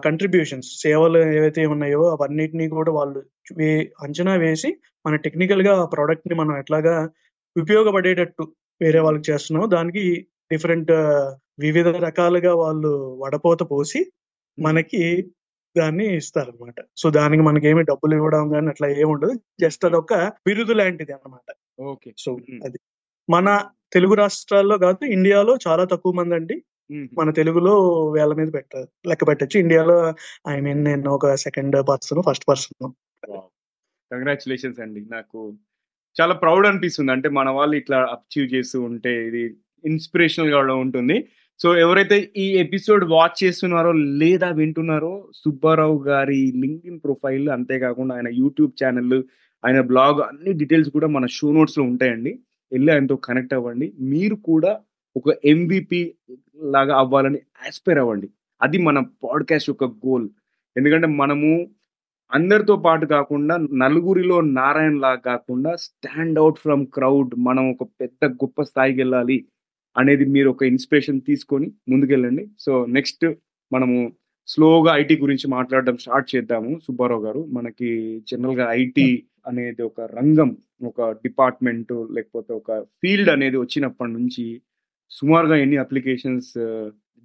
[0.04, 3.22] కంట్రిబ్యూషన్స్ సేవలు ఏవైతే ఉన్నాయో అవన్నిటిని కూడా వాళ్ళు
[4.04, 4.70] అంచనా వేసి
[5.06, 6.96] మన టెక్నికల్‌గా ఆ ప్రొడక్ట్‌ని మనం ఎట్లాగా
[7.56, 8.44] ఉపయోగపడేటట్టు
[8.82, 10.04] వేరే వాళ్ళకి చేస్తున్నామో దానికి
[10.52, 10.92] డిఫరెంట్
[11.60, 12.92] వివిధ రకాలుగా వాళ్ళు
[13.24, 14.02] వడపోత పోసి.
[14.58, 15.02] మనకి
[15.76, 16.78] దాన్ని ఇస్తారనమాట.
[16.98, 19.34] సో దానికి మనకేమి డబ్బులు ఇవ్వడం గాని అట్లా ఏముండదు.
[19.62, 20.14] జస్ట్ అదొక
[20.48, 21.48] బిరుదు లాంటిది అన్నమాట.
[21.80, 22.10] ఓకే.
[22.18, 22.32] సో.
[22.66, 22.78] అది.
[23.30, 23.48] మన
[23.94, 26.56] తెలుగు రాష్ట్రాల్లో కాదు ఇండియాలో చాలా తక్కువ మందండి
[26.90, 27.06] హుహు.
[27.20, 27.74] మన తెలుగులో
[28.16, 28.72] వేళ్ళ మీద పెట్ట
[29.06, 29.58] లెక్క పెట్టొచ్చు.
[29.60, 29.98] ఇండియాలో
[30.50, 32.78] ఐ మీన్ నేను ఒక second person, first person.
[33.24, 33.48] Wow!
[34.12, 35.02] Congratulations అండి.
[35.16, 35.40] నాకు
[36.16, 37.12] చాలా ప్రౌడ్ అనిపిస్తుంది.
[37.16, 39.44] అంటే మన వాళ్ళు ఇట్లా అచీవ్ చేస్తూ ఉంటే ఇది
[39.84, 41.18] ఇన్స్పిరేషనల్‌గా కూడా ఉంటుంది.
[41.60, 48.74] సో ఎవరైతే ఈ ఎపిసోడ్ వాచ్ చేస్తున్నారో లేదా వింటున్నారో సుబ్బారావు గారి లింక్డ్ఇన్ ప్రొఫైల్ అంతేకాకుండా ఆయన యూట్యూబ్
[48.82, 49.18] ఛానల్,
[49.64, 52.32] ఆయన బ్లాగ్ అన్ని డీటెయిల్స్ కూడా మన షో నోట్స్‌లో ఉంటాయండి.
[52.72, 53.94] వెళ్ళి ఆయనతో కనెక్ట్ అవ్వండి.
[54.04, 54.72] మీరు కూడా
[55.16, 56.02] ఒక ఎంవిపి
[56.66, 58.28] లాగా అవ్వాలని యాస్పైర్ అవ్వండి.
[58.62, 60.28] అది మన పాడ్‌కాస్ట్ యొక్క గోల్.
[60.76, 61.50] ఎందుకంటే మనము
[62.32, 69.00] అందరితో పాటు కాకుండా నలుగురిలో నారాయణలాగా కాకుండా స్టాండ్ అవుట్ ఫ్రమ్ క్రౌడ్ మనం ఒక పెద్ద గొప్ప స్థాయికి
[69.00, 69.38] వెళ్ళాలి
[69.96, 72.50] అనేది మీరు ఒక ఇన్స్పిరేషన్ తీసుకొని ముందుకెళ్ళండి.
[72.60, 73.26] సో నెక్స్ట్
[73.72, 73.98] మనము
[74.48, 77.46] స్లోగా ఐటీ గురించి మాట్లాడడం స్టార్ట్ చేద్దాము సుబ్బారావు గారు.
[77.52, 77.90] మనకి
[78.32, 79.08] జనరల్‌గా ఐటీ
[79.46, 80.50] అనేది ఒక రంగం,
[80.82, 82.70] ఒక డిపార్ట్‌మెంట్ లేకపోతే ఒక
[83.02, 84.46] ఫీల్డ్ అనేది వచ్చినప్పటి నుంచి
[85.12, 86.52] సుమారుగా ఎన్ని అప్లికేషన్స్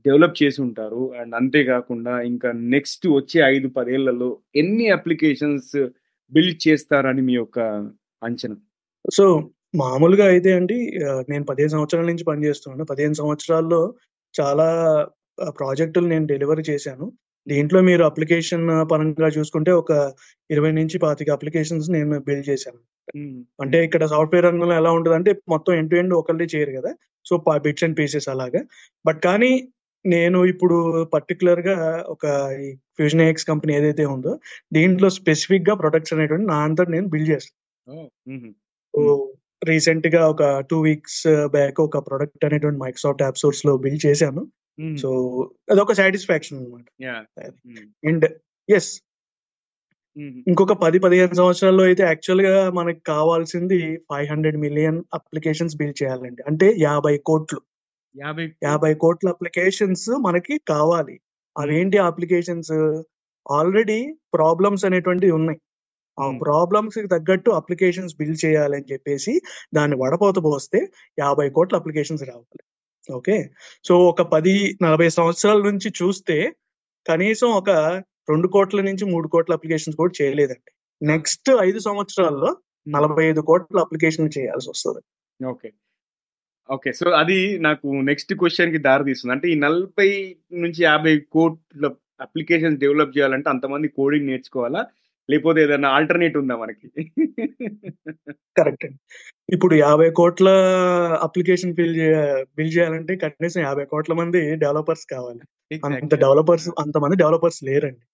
[0.04, 1.02] డెవలప్ చేసి ఉంటారు.
[1.20, 5.72] అండ్ అంతే కాకుండా ఇంకా నెక్స్ట్ వచ్చే ఐదు పదేళ్ళలో ఎన్ని అప్లికేషన్స్
[6.32, 7.58] బిల్డ్ చేస్తారని మీ యొక్క
[8.22, 8.56] అంచనా?
[9.04, 9.24] సో
[9.74, 10.78] మామూలుగా అయితే అండి
[11.30, 12.84] నేను 15 సంవత్సరాల నుంచి పనిచేస్తున్నాను.
[12.84, 13.80] 15 సంవత్సరాల్లో
[14.34, 14.68] చాలా
[15.58, 17.06] ప్రాజెక్టులు నేను డెలివరీ చేశాను.
[17.46, 19.92] దీంట్లో మీరు అప్లికేషన్ పరంగా చూసుకుంటే ఒక
[20.50, 21.04] 20-25
[21.36, 22.78] అప్లికేషన్స్ నేను బిల్డ్ చేశాను.
[23.58, 23.78] అంటే.
[23.86, 26.90] ఇక్కడ సాఫ్ట్‌వేర్ రంగంలో ఎలా ఉంటదంటే మొత్తం ఎండ్ టు ఎండ్ ఒకళ్ళే చేయరు గదా!
[27.26, 28.60] సో బిట్స్ అండ్ పీసెస్ అలాగా.
[29.04, 29.50] బట్ కానీ
[30.04, 30.76] నేను ఇప్పుడు
[31.14, 31.76] పర్టిక్యులర్‌గా
[32.14, 32.24] ఒక
[32.60, 32.66] ఈ
[32.98, 34.32] ఫ్యూజన్ ఏఎక్స్ కంపెనీ ఏదైతే ఉందో
[34.76, 37.32] దీంట్లో స్పెసిఫిక్‌గా ప్రొడక్ట్స్ అనేటువంటివి నా అంతట నేను బిల్డ్.
[38.94, 39.24] సో హ్మ్.
[39.62, 41.22] రీసెంట్‌గా ఒక 2 వీక్స్
[41.54, 44.42] బ్యాక్ ఒక ప్రొడక్ట్ అనేటువంటి మైక్రోసాఫ్ట్ యాప్ సోర్స్‌లో బిల్డ్ చేశాను.
[44.96, 45.08] సో
[45.70, 46.62] అదొక సాటిస్ఫాక్షన్!
[47.40, 47.58] అది.
[47.68, 47.86] హ్మ్.
[48.04, 48.26] And
[48.68, 48.90] yes.
[50.16, 50.40] హుహు.
[50.46, 53.78] ఇంకొక 10, 15 సంవత్సరాల్లో అయితే యాక్చువల్‌గా మనకు కావాల్సింది
[54.12, 56.42] 500,000,000 అప్లికేషన్స్ బిల్డ్ చేయాలండి.
[56.50, 57.56] అంటే 50,00,00,000
[58.16, 61.16] 50 50,00,00,000 అప్లికేషన్స్ మనకి కావాలి.
[61.56, 62.74] అవేంటి అప్లికేషన్స్?
[63.46, 63.98] ఆల్రెడీ
[64.34, 65.60] ప్రాబ్లమ్స్ అనేటువంటివి ఉన్నాయి.
[66.18, 66.40] ఆ హ్మ్.
[66.42, 69.34] ప్రాబ్లమ్స్‌కి తగ్గట్టు అప్లికేషన్స్ బిల్డ్ చేయాలని చెప్పేసి
[69.74, 70.80] దాన్ని వడపోత పోస్తే
[71.18, 72.62] 50,00,00,000 అప్లికేషన్స్ రావాలి.
[73.08, 73.36] ఓకే.
[73.84, 76.36] సో ఒక పది నలభై సంవత్సరాల నుంచి చూస్తే
[77.06, 77.70] కనీసం ఒక
[78.28, 80.70] రెండు కోట్ల నుంచి మూడు కోట్ల అప్లికేషన్స్ కూడా చేయలేదండి.
[81.00, 82.50] నెక్స్ట్ ఐదు సంవత్సరాల్లో
[82.86, 82.94] హ్మ్.
[82.96, 84.30] 45,00,00,000 అప్లికేషన్‌లు
[84.70, 85.00] వస్తుంది
[85.40, 85.68] ఓకే.
[86.68, 86.90] ఓకే.
[86.92, 89.34] సో అది నాకు నెక్స్ట్ క్వశ్చన్కి దారి తీస్తుంది.
[89.34, 90.08] అంటే ఈ నలభై
[90.58, 91.84] నుంచి యాభై కోట్ల
[92.20, 94.82] అప్లికేషన్స్ డెవలప్ చేయాలంటే అంతమంది కోడింగ్ నేర్చుకోవాలా?
[95.28, 96.86] లేకపోతే ఏదైనా ఆల్టర్‌నేట్ ఉందా మనకి?
[98.56, 98.98] కరెక్ట్ అండి.
[99.48, 100.54] ఇప్పుడు 50,00,00,000
[101.26, 102.08] అప్లికేషన్ ఫిల్ జే
[102.56, 105.42] బిల్డ్ చేయాలంటే కనీసం 50,00,00,000 మంది డెవలపర్స్ కావాలి.
[105.88, 106.12] అంత.
[106.24, 108.04] డెవలపర్స్ అంతమంది డెవలపర్స్ లేరండి.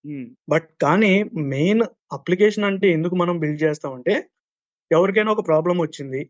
[0.48, 1.12] బట్ కానీ
[1.54, 4.14] మెయిన్ అప్లికేషన్ అంటే ఎందుకు మనం బిల్డ్ చేస్తామంటే
[4.90, 6.22] ఎవరికైనా ఒక ప్రాబ్లం వచ్చింది.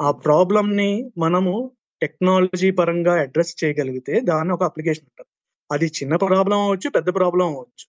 [0.00, 1.54] ఆ ప్రాబ్లమ్ని మనము
[2.00, 5.30] టెక్నాలజీ పరంగా అడ్రస్ చేయగలిగితే దాన్ని ఒక అప్లికేషన్ అంటారు
[5.70, 7.84] అది చిన్న ప్రాబ్లం అవ్వచ్చు పెద్ద ప్రాబ్లం అవ్వచ్చు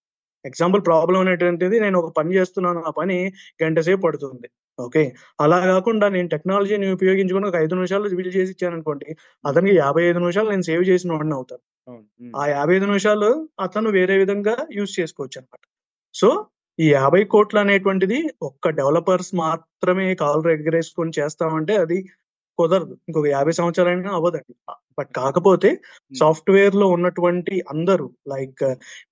[0.45, 3.17] ఎగ్జాంపుల్ ప్రాబ్లం అనేటువంటిది నేను ఒక పని చేస్తున్నాను ఆ పని
[3.63, 4.47] గంట సేపు పడుతుంది.
[4.79, 5.03] ఓకే?
[5.39, 9.07] అలా కాకుండా నేను టెక్నాలజీని ఉపయోగించుకుని ఒక ఐదు నిమిషాలు బిల్డ్ చేసి ఇచ్చాను అనుకోండి
[9.45, 11.63] అతనికి యాభై ఐదు నిమిషాలు నేను సేవ్ చేసిన వాడిని అవుతాను.
[12.41, 13.29] ఆ యాభై ఐదు నిమిషాలు
[13.59, 15.63] అతను వేరే విధంగా యూజ్ చేసుకోవచ్చు అనమాట
[16.15, 16.29] సో
[16.79, 21.97] ఈ యాభై కోట్లు అనేటువంటిది ఒక్క డెవలపర్స్ మాత్రమే కాలు ఎగరేసుకొని చేస్తామంటే అది
[22.59, 22.95] కుదరదు.
[23.07, 24.53] ఇంకొక యాభై సంవత్సరాలైనా అవ్వదండి.
[24.97, 25.69] బట్ కాకపోతే
[26.11, 28.63] సాఫ్ట్వేర్లో ఉన్నటువంటి అందరూ లైక్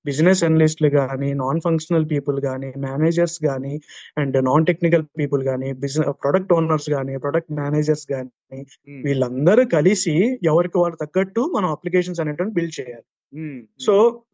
[0.06, 3.74] బిజినెస్ అనలిస్టులు కానీ నాన్ ఫంక్షనల్ పీపుల్ కానీ మేనేజర్స్ కానీ
[4.22, 8.62] అండ్ నాన్ టెక్నికల్ పీపుల్ కానీ బిజినెస్ ప్రొడక్ట్ ఓనర్స్ కానీ ప్రొడక్ట్ మేనేజర్స్ కానీ.
[9.06, 10.16] వీళ్ళందరూ కలిసి
[10.52, 13.08] ఎవరికి వాళ్ళు తగ్గట్టు మనం అప్లికేషన్స్ అనేటువంటి బిల్డ్ చేయాలి.
[13.80, 13.94] సో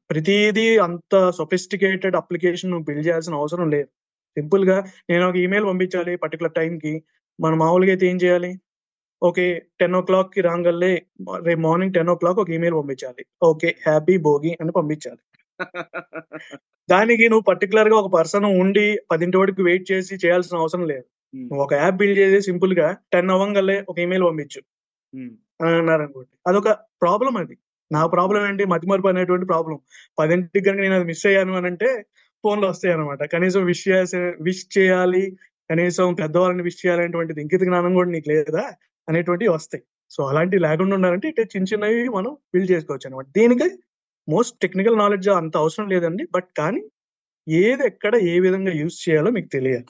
[0.09, 3.89] ప్రతిదీ అంత సొఫిస్టికేటెడ్ అప్లికేషన్ నువ్వు బిల్డ్ చేయాల్సిన అవసరం లేదు.
[4.37, 4.77] సింపుల్గా
[5.09, 6.93] నేను ఒక ఈమెయిల్ పంపించాలి పర్టికులర్ టైం కి
[7.39, 8.51] మనం మామూలుగా అయితే ఏం చేయాలి?
[9.25, 9.45] ఓకే
[9.79, 10.91] టెన్ ఓ క్లాక్కి రాగలే
[11.45, 13.23] రేపు మార్నింగ్ టెన్ ఓ క్లాక్ ఒక ఈమెయిల్ పంపించాలి.
[13.49, 15.21] ఓకే హ్యాపీ భోగి అని పంపించాలి.
[16.89, 21.05] దానికి నువ్వు పర్టికులర్గా ఒక పర్సన్ ఉండి పదింటి వరకు వెయిట్ చేసి చేయాల్సిన అవసరం లేదు.
[21.33, 24.61] నువ్వు ఒక యాప్ బిల్డ్ చేసి సింపుల్గా టెన్ అవ్వగలే ఒక ఈమెయిల్ పంపించు.
[25.59, 26.31] అని అన్నారు అనుకోండి.
[26.49, 26.69] అదొక
[27.03, 27.55] ప్రాబ్లం అది.
[27.91, 28.63] నా ప్రాబ్లం ఏంటి?
[28.73, 29.77] మతిమరుపు అనేటువంటి ప్రాబ్లం
[30.17, 31.89] పదింటికి కనుక నేను అది మిస్ అయ్యాను అని అంటే
[32.43, 35.23] ఫోన్లు వస్తాయి అనమాట కనీసం విష్ చేయాల్సి విష్ చేయాలి
[35.69, 38.63] కనీసం పెద్దవాళ్ళని విష్ చేయాలనేటువంటిది ఇంకిత జ్ఞానం కూడా నీకు లేదా?
[39.07, 43.67] అనేటువంటివి వస్తాయి సో అలాంటివి లేకుండా ఉండాలంటే ఇట్లా చిన్న చిన్నవి మనం బిల్డ్ చేసుకోవచ్చు అనమాట దీనికి
[44.27, 46.81] మోస్ట్ టెక్నికల్ నాలెడ్జ్ అంత అవసరం లేదండి బట్ కానీ
[47.47, 49.87] ఏది ఎక్కడ ఏ విధంగా యూజ్ చేయాలో మీకు తెలియాలి.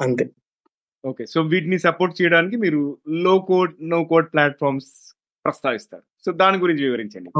[0.00, 0.24] అంతే
[1.04, 1.26] ఓకే.
[1.26, 2.80] సో వీటిని సపోర్ట్ చేయడానికి మీరు
[3.26, 4.90] low code, no code platforms
[5.44, 6.04] ప్రస్తావిస్తారు.
[6.24, 7.30] So దాని గురించి వివరించండి.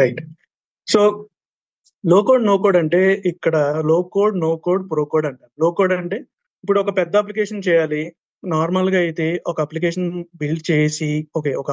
[0.00, 0.20] Right.
[0.88, 1.00] So
[2.04, 3.56] low code, no code అంటే ఇక్కడ
[3.90, 5.52] low code, no code, pro code అంటారు.
[5.60, 6.18] లో కోడ్ అంటే
[6.64, 8.02] ఇప్పుడు ఒక పెద్ద అప్లికేషన్ చేయాలి.
[8.42, 10.06] నార్మల్గా అయితే ఒక అప్లికేషన్
[10.40, 11.50] బిల్డ్ చేసి ఓకే.
[11.54, 11.70] ఒక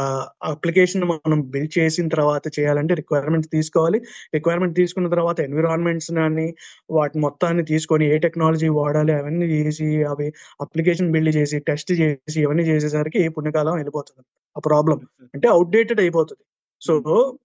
[0.50, 4.00] అప్లికేషన్ మనం బిల్డ్ చేసిన తర్వాత చేయాలంటే రిక్వైర్మెంట్స్ తీసుకోవాలి.
[4.36, 6.48] రిక్వైర్మెంట్ తీసుకున్న తర్వాత ఎన్విరాన్మెంట్స్ అని
[6.90, 10.28] వాటి మొత్తాన్ని తీసుకొని ఏ టెక్నాలజీ వాడాలి అవన్నీ చేసి అవి
[10.60, 14.24] అప్లికేషన్ బిల్డ్ చేసి టెస్ట్ చేసి ఇవన్నీ చేసేసరికి పుణ్యకాలం వెళ్ళిపోతుంది.
[14.56, 15.00] ఆ ప్రాబ్లం
[15.34, 16.44] అంటే అవుట్‌డేటెడ్ అయిపోతుంది
[16.82, 16.94] సో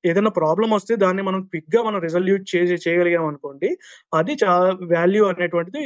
[0.06, 3.70] ఏదైనా ప్రాబ్లం వస్తే దాన్ని మనం క్విక్‌గా మనం రిజల్యూట్ చేసి చేయగలిగాం అనుకోండి.
[4.12, 5.82] అది చాలా వాల్యూ అనేటువంటిది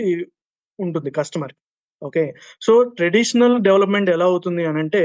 [0.78, 1.56] ఉంటుంది కస్టమర్‌కి.
[2.02, 2.24] ఓకే.
[2.62, 5.02] సో ట్రెడిషనల్ డెవలప్‌మెంట్ ఎలా అవుతుంది అనంటే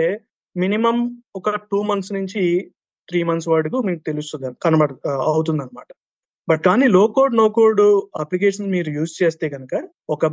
[0.55, 1.01] మినిమమ్
[1.35, 2.41] ఒక 2 మంత్స్ నుంచి
[3.09, 5.89] 3 మంత్స్ వరకు మీకు తెలుస్తది కనబడు ఆహ్, అవుతుందన్నమాట.
[6.47, 7.81] బట్ కానీ low code, no code
[8.23, 9.73] application మీరు యూజ్ చేస్తే గనక
[10.09, 10.25] ఒక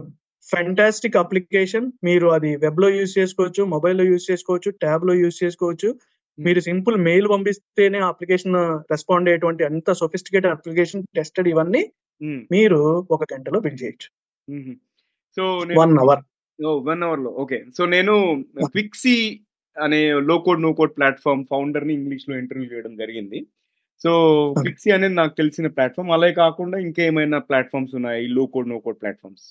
[0.49, 5.91] ఫెంటాస్టిక్ అప్లికేషన్ మీరు అది వెబ్‌లో యూజ్ చేసుకోవచ్చు, మొబైల్‌లో యూజ్ చేసుకోవచ్చు, ట్యాబ్‌లో యూజ్ చేసుకోవచ్చు.
[6.39, 8.57] మీరు సింపుల్ మెయిల్ పంపిస్తేనే అప్లికేషన్
[8.93, 11.83] రెస్పాండ్ అయ్యేటువంటి అంత సోఫిస్టికేటెడ్ అప్లికేషన్ టెస్టెడ్ ఇవన్నీ
[12.21, 12.41] హ్మ్.
[12.53, 14.09] మీరు ఒక గంటలో బిల్డ్ చేయొచ్చు.
[14.49, 14.75] హుహు.
[15.37, 16.23] సో నేను 1 అవర్.
[16.61, 16.79] ఓహ్!
[16.85, 17.31] 1 అవర్‌లో.
[17.43, 17.59] ఓకే.
[17.77, 18.15] సో నేను
[18.69, 19.17] క్విక్సీ
[19.77, 23.39] అనే low code, no code platform ఫౌండర్‌ని ఇంగ్లీష్‌లో ఇంటర్వ్యూ చేయడం జరిగింది.
[24.03, 24.11] సో.
[24.61, 26.13] క్విక్సీ అనేది నాకు తెలిసిన ప్లాట్‌ఫార్మ్.
[26.17, 28.21] అలాగే కాకుండా ఇంకేమైనా ప్లాట్‌ఫార్మ్స్ ఉన్నాయా?
[28.21, 29.47] ఈ low code, no code platforms?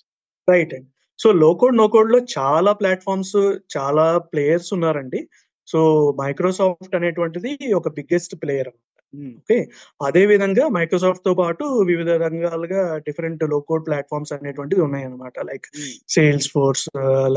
[0.48, 0.90] Right అండి.
[1.20, 3.38] సో లో కోడ్, నో కోడ్‌లో చాలా ప్లాట్‌ఫార్మ్స్
[3.78, 5.22] చాలా ప్లేయర్స్ ఉన్నారండి.
[5.68, 5.80] సో
[6.22, 8.72] మైక్రోసాఫ్ట్ అనేటువంటిది ఒక బిగ్గెస్ట్ ప్లేయర్.
[9.14, 9.32] హ్మ్.
[9.40, 9.58] ఓకే.
[10.02, 15.36] అదే విధంగా మైక్రోసాఫ్ట్‌తో పాటు వివిధ రంగాలుగా డిఫరెంట్లో కోడ్ ప్లాట్‌ఫార్మ్స్ అనేటువంటివి ఉన్నాయన్నమాట.
[15.50, 15.94] Like hmm.
[16.16, 16.86] సేల్స్ ఫోర్స్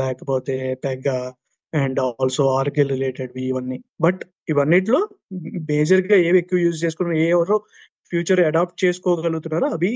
[0.01, 1.17] లేకపోతే పెగా
[1.73, 3.77] అండ్ ఆల్సో ఆర్కిల్ రిలేటెడ్‌వి ఇవన్నీ.
[4.01, 4.99] బట్ ఇవన్నిట్లో
[5.71, 7.57] మేజర్‌గా ఏవి ఎక్కువ యూజ్ చేసుకుని ఏ ఎవరు
[8.11, 9.91] ఫ్యూచర్ అడాప్ట్ చేసుకోగలుగుతున్నారో అవి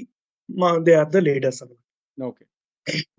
[0.49, 1.83] మా దే ఆర్ ద లీడర్స్ అన్నమాట.
[2.17, 2.43] ఓకే.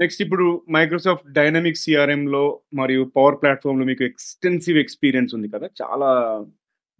[0.00, 0.44] నెక్స్ట్ ఇప్పుడు
[0.76, 2.44] మైక్రోసాఫ్ట్ డైనమిక్స్ సీఆర్ఎంలో
[2.74, 5.68] మరియు పవర్ ప్లాట్‌ఫార్మ్‌లో మీకు ఎక్స్‌టెన్సివ్ ఎక్స్‌పీరియన్స్ ఉంది కదా!
[5.80, 6.10] చాలా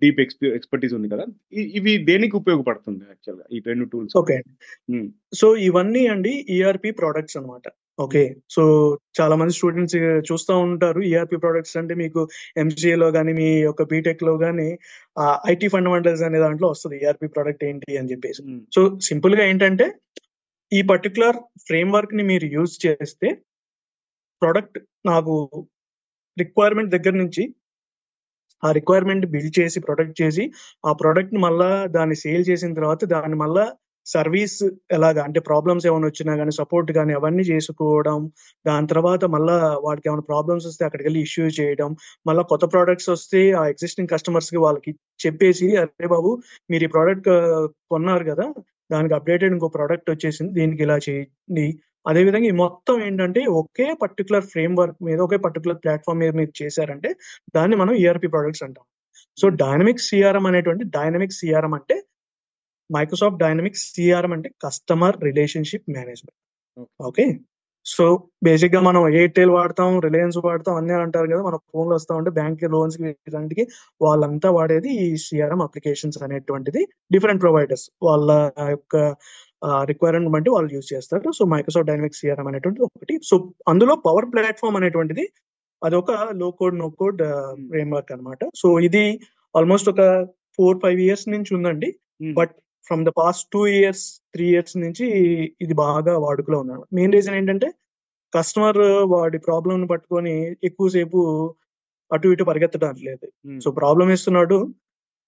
[0.03, 1.25] డీప్ ఎక్స్‌పీ ఎక్స్‌పర్టీస్ ఉంది కదా!
[1.79, 4.15] ఇవి దేనికి ఉపయోగపడుతుంది యాక్చువల్‌గా ఈ 2 టూల్స్?
[4.21, 4.37] ఓకే.
[5.33, 7.67] సో ఇవన్నీ అండి ఈఆర్‌పీ ప్రొడక్ట్స్ అన్నమాట.
[7.99, 8.23] ఓకే.
[8.55, 8.63] సో
[9.19, 9.97] చాలా మంది స్టూడెంట్స్
[10.29, 11.01] చూస్తా ఉంటారు.
[11.09, 12.21] ఈఆర్‌పీ ప్రొడక్ట్స్ అంటే మీకు
[12.57, 14.69] ఎంసీఏలో గాని, మీ యొక్క బీటెక్‌లో గాని
[15.17, 16.99] ఆహ్, ఐటీ ఫండమెంటల్స్ అనే దాంట్లో వస్తది.
[17.03, 18.43] ఈఆర్‌పీ ప్రొడక్ట్ ఏంటి అని చెప్పేసి.
[18.77, 19.89] సో సింపుల్‌గా ఏంటంటే
[20.73, 23.29] ఈ పర్టిక్యులర్ ఫ్రేమ్‌వర్క్‌ని మీరు యూజ్ చేస్తే
[24.43, 25.35] ప్రొడక్ట్ నాకు
[26.37, 27.43] రిక్వైర్మెంట్ దగ్గర నుంచి
[28.63, 30.45] ఆ రిక్వైర్మెంట్ బిల్డ్ చేసి ప్రొడక్ట్ చేసి
[30.85, 33.65] ఆ ప్రొడక్ట్‌ని మళ్ళా దాన్ని సేల్ చేసిన తర్వాత దాన్ని మళ్ళా
[34.07, 34.59] సర్వీస్
[34.97, 38.19] ఎలాగా అంటే ప్రాబ్లమ్స్ ఏమైనా వచ్చినా కానీ సపోర్ట్ కానీ అవన్నీ చేసుకోవడం.
[38.65, 41.91] దాని తర్వాత మళ్ళా వాడికి ఏమైనా ప్రాబ్లమ్స్ వస్తే అక్కడికి వెళ్ళి ఇష్యూ చేయడం.
[42.27, 46.31] మళ్ళీ కొత్త ప్రోడక్ట్స్ వస్తే ఆ ఎగ్జిస్టింగ్ కస్టమర్స్‌కి వాళ్ళకి చెప్పేసి అరే బాబు
[46.71, 47.31] మీరు ఈ ప్రోడక్ట్
[47.91, 48.47] కొన్నారు కదా!
[48.91, 50.53] దానికి అప్డేటెడ్ ఇంకో ప్రోడక్ట్ వచ్చేసింది.
[50.59, 51.67] దీనికి ఇలా చేయండి.
[52.09, 57.11] అదే విధంగా ఈ మొత్తం ఏంటంటే ఒకే పర్టిక్యులర్ ఫ్రేమ్‌వర్క్ మీద ఒకే పర్టిక్యులర్ ప్లాట్‌ఫార్మ్ మీద మీరు చేశారంటే
[57.57, 58.87] దాన్ని మనం ఈఆర్‌పీ ప్రొడక్ట్స్ అంటాం.
[59.39, 61.97] సో డైనమిక్స్ సీఆర్ఎం అనేటువంటి డైనమిక్స్ సీఆర్ఎం అంటే
[62.91, 66.37] మైక్రోసాఫ్ట్ డైనమిక్స్ సీఆర్ఎం అంటే customer relationship management.
[66.77, 66.89] Okay.
[67.09, 67.27] Okay.
[67.87, 68.05] So
[68.47, 72.97] బేసిక్గా మనం ఎయిర్టెల్ వాడతాం రిలయన్స్ వాడతాం అన్నీ అంటారు కదా మన ఫోన్లో వస్తా ఉంటే బ్యాంక్ లోన్స్
[73.27, 73.65] ఇలాంటికి
[74.01, 76.83] వాళ్ళంతా వాడేది ఈ సిఆర్ఎం అప్లికేషన్స్ అనేటువంటిది
[77.15, 78.29] డిఫరెంట్ ప్రొవైడర్స్ వాళ్ళ
[78.71, 78.95] యొక్క
[79.91, 81.29] రిక్వైర్మెంట్ బట్టి వాళ్ళు యూజ్ చేస్తారు.
[81.39, 83.15] సో మైక్రోసాఫ్ట్ డైనమిక్ సిఆర్ఎం అనేటువంటిది ఒకటి.
[83.29, 83.35] సో
[83.73, 85.25] అందులో పవర్ ప్లాట్ఫామ్ అనేటువంటిది
[85.83, 87.21] అదొక low code no code
[87.97, 89.05] framework అనమాట సో ఇది
[89.55, 90.03] ఆల్మోస్ట్ ఒక
[90.57, 91.91] ఫోర్ ఫైవ్ ఇయర్స్ నుంచి ఉందండి.
[92.39, 92.55] But
[92.89, 95.07] from the past two years three years నుంచి
[95.65, 97.69] ఇది బాగా వాడుకలో ఉంది మెయిన్ రీజన్ ఏంటంటే
[98.33, 98.81] కస్టమర్
[99.13, 100.35] వాడి ప్రాబ్లమ్ పట్టుకొని
[100.69, 101.21] ఎక్కువసేపు
[102.11, 103.27] అటు ఇటు పరిగెత్తడం లేదు.
[103.65, 104.59] సో ప్రాబ్లం ఇస్తున్నాడు.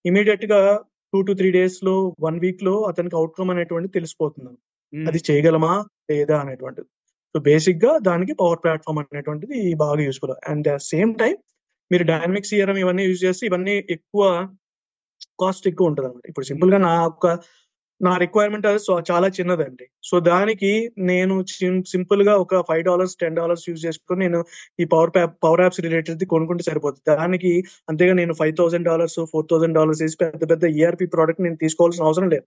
[0.04, 0.60] ఇమీడియట్గా
[1.12, 1.94] టూ టు త్రీ డేస్లో
[2.24, 4.50] వన్ వీక్లో అతనికి అవుట్కమ్ అనేటువంటి తెలిసిపోతుంది
[4.92, 5.72] అది చేయగలమా?
[6.10, 6.36] లేదా?
[6.42, 6.88] అనేటువంటిది.
[7.34, 11.34] సో బేసిక్గా దానికి పవర్ ప్లాట్ఫామ్ అనేటువంటిది బాగా యూస్ఫుల్ అండ్ సేమ్ టైం
[11.90, 14.22] మీరు డైనమిక్ సిఆర్ఎం ఇవన్నీ యూజ్ చేస్తే ఇవన్నీ ఎక్కువ
[15.42, 17.26] కాస్ట్ ఎక్కువ ఉంటుంది అనమాట ఇప్పుడు సింపుల్గా నా ఒక
[18.00, 19.86] నా రిక్వైర్మెంట్ అది చాలా చిన్నదండి.
[20.08, 20.70] సో దానికి
[21.10, 21.34] నేను
[21.92, 24.40] సింపుల్గా ఒక five dollars ten dollars use చేసుకొని నేను
[24.82, 25.12] ఈ పవర్
[25.44, 27.52] పవర్ యాప్స్ రిలేటెడ్ కొనుక్కుంటే సరిపోతుంది దానికి
[27.92, 32.06] అంతేగా నేను five thousand dollars four thousand dollars వేసి పెద్ద పెద్ద ఈఆర్పి ప్రోడక్ట్ నేను తీసుకోవాల్సిన
[32.08, 32.46] అవసరం లేదు.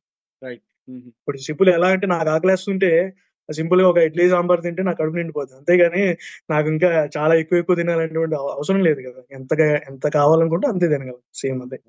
[1.20, 2.92] ఇప్పుడు సింపుల్ ఎలా అంటే నాకు ఆకలేస్తుంటే
[3.50, 6.04] సింపుల్గా ఒక ఇడ్లీ సాంబార్ తింటే నాకు కడుపు నిండిపోతుంది అంతేగాని
[6.54, 9.22] నాకు ఇంకా చాలా ఎక్కువ ఎక్కువ తినాలనేటువంటి అవసరం లేదు కదా.
[9.38, 9.52] ఎంత
[9.92, 11.22] ఎంత కావాలనుకుంటే అంతే తినగలం.
[11.42, 11.80] సేమ్ అదే.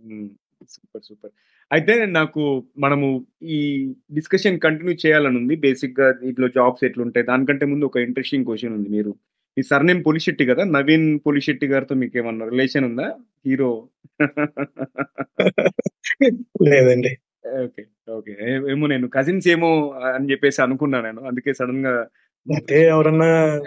[0.68, 1.30] Super super.
[1.72, 7.96] అయితే నాకు మనము ఈ డిస్కషన్ కంటిన్యూ చేయాలని ఉంది బేసిక్గా ఇట్లా జాబ్స్ ఎట్లుంటాయి దానికంటే ముందు ఒక
[7.96, 9.14] ఇంట్రెస్టింగ్ క్వశ్చన్ ఉంది మీరు.
[9.58, 10.64] మీ సర్నేమ్ పొలిశెట్టి కదా?
[10.64, 13.14] నవీన్ పొలిశెట్టి గారితో మీకు ఏమన్నా రిలేషన్ ఉందా?
[13.46, 13.88] హీరో.
[16.62, 17.18] లేదండి.
[17.64, 18.32] Okay okay.
[18.70, 21.20] ఏమో నేను కజిన్స్ ఏమో అని చెప్పేసి అనుకున్నా నేను.
[21.20, 22.06] అందుకే సడన్గా
[22.54, 23.60] అంటే ఎవరన్నా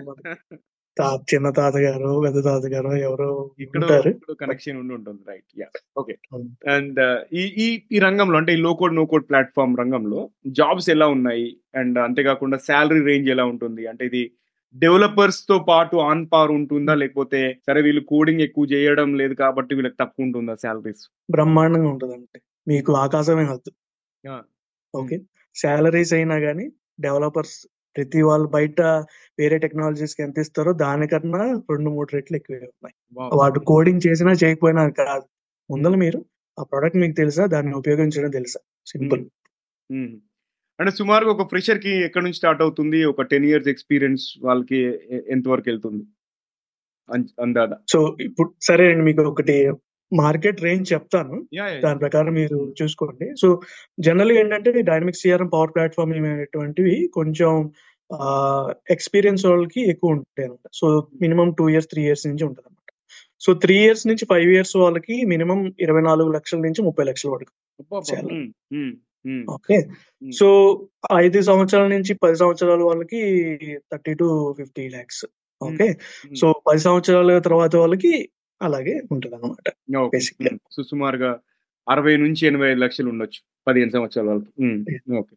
[1.32, 3.30] చిన్న తాతగారు పెద్ద తాతగారు ఎవరో
[3.64, 3.84] ఇక్కడ
[4.42, 5.22] కనెక్షన్ ఉండి ఉంటుంది.
[5.32, 5.68] రైట్ యా
[6.02, 6.14] ఓకే
[6.76, 7.00] అండ్
[7.42, 10.22] ఈ ఈ ఈ రంగంలో అంటే ఈ low code no code platform రంగంలో
[10.60, 11.48] జాబ్స్ ఎలా ఉన్నాయి?
[11.82, 13.86] అండ్ అంతేకాకుండా శాలరీ రేంజ్ ఎలా ఉంటుంది?
[13.92, 14.24] అంటే ఇది
[14.76, 16.94] డెవలపర్స్తో పాటు ఆన్ పార్ ఉంటుందా?
[17.04, 21.04] లేకపోతే సరే వీళ్ళు కోడింగ్ ఎక్కువ చేయడం లేదు కాబట్టి వీళ్ళకి తక్కువ ఉంటుందా శాలరీస్
[21.36, 22.40] బ్రహ్మాండంగా ఉంటుందండి.
[22.72, 23.72] మీకు ఆకాశమే కాదు.
[24.94, 25.18] ఓకే
[25.56, 26.66] శాలరీస్ అయినా కానీ
[27.06, 27.58] డెవలపర్స్
[27.98, 28.82] ప్రతి వాళ్ళు బయట
[29.42, 32.96] వేరే టెక్నాలజీస్కి ఎంత ఇస్తారో దానికన్నా రెండు మూడు రెట్లు ఎక్కువే ఉన్నాయి.
[33.42, 35.26] వాటి కోడింగ్ చేసినా చేయకపోయినా కాదు.
[35.70, 36.22] ముందర మీరు
[36.58, 37.44] ఆ ప్రోడక్ట్ మీకు తెలుసా?
[37.54, 38.60] దాన్ని ఉపయోగించడం తెలుసా?
[38.94, 39.24] సింపుల్.
[40.80, 43.00] అంటే సుమారుగా ఒక ఫ్రెషర్కి ఎక్కడ నుంచి స్టార్ట్ అవుతుంది?
[43.12, 44.80] ఒక టెన్ ఇయర్స్ ఎక్స్పీరియన్స్ వాళ్ళకి
[45.36, 46.04] ఎంత వరకు వెళ్తుంది?
[47.46, 49.56] అందాదా సో ఇప్పుడు సరే అండి మీకు ఒకటి
[50.12, 51.36] మార్కెట్ రేంజ్ చెప్తాను.
[51.86, 53.28] దాని ప్రకారం మీరు చూసుకోండి.
[53.42, 53.48] సో
[54.08, 57.52] జనరల్గా ఏంటంటే డైనమిక్ సిఆర్ఎం పవర్ ప్లాట్ఫామ్ అనేటువంటివి కొంచెం
[58.90, 62.92] ఎక్స్పీరియన్స్ వాళ్ళకి ఎక్కువ ఉంటాయి అనమాట so minimum two years three years నుంచి ఉంటుంది అనమాట
[63.40, 67.54] సో త్రీ ఇయర్స్ నుంచి ఫైవ్ ఇయర్స్ వాళ్ళకి మినిమం ఇరవై నాలుగు లక్షల నుంచి ముప్పై లక్షల వరకు
[69.50, 69.88] ఓకే.
[70.32, 70.48] సో
[71.14, 73.22] ఐదు సంవత్సరాల నుంచి పది సంవత్సరాల వాళ్ళకి
[73.94, 75.26] thirty to fifty lakhs.
[75.62, 75.98] Okay.
[76.36, 78.30] So పది సంవత్సరాల తర్వాత వాళ్ళకి
[78.62, 79.70] అలాగే ఉంటుంది అనమాట
[80.84, 81.40] సుమారుగా
[81.90, 84.52] అరవై నుంచి ఎనభై ఐదు లక్షలు ఉండొచ్చు పదిహేను సంవత్సరాల వరకు.
[85.18, 85.36] Okay.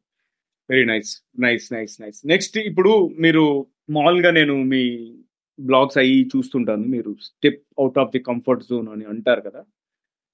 [0.70, 4.82] Very nice nice nice nice next ఇప్పుడు మీరు మామూలుగా నేను మీ
[5.60, 6.82] బ్లాగ్స్ అయ్యి చూస్తుంటాను.
[6.82, 9.64] మీరు step out of the comfort zone అని అంటారు కదా.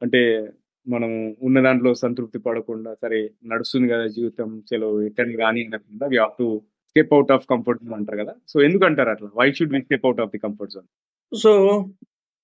[0.03, 0.51] అంటే
[0.89, 6.35] మనం ఉన్న దాంట్లో సంతృప్తి పడకుండా సరే నడుస్తుంది కదా జీవితం సెలవు ఎక్కడిని కానీ అనకుండా we have
[6.39, 8.35] to step out of comfort zone అంటారు కదా.
[8.49, 9.31] సో ఎందుకు అంటారు అట్లా?
[9.37, 10.89] Why should we step out of the comfort zone
[11.39, 11.53] so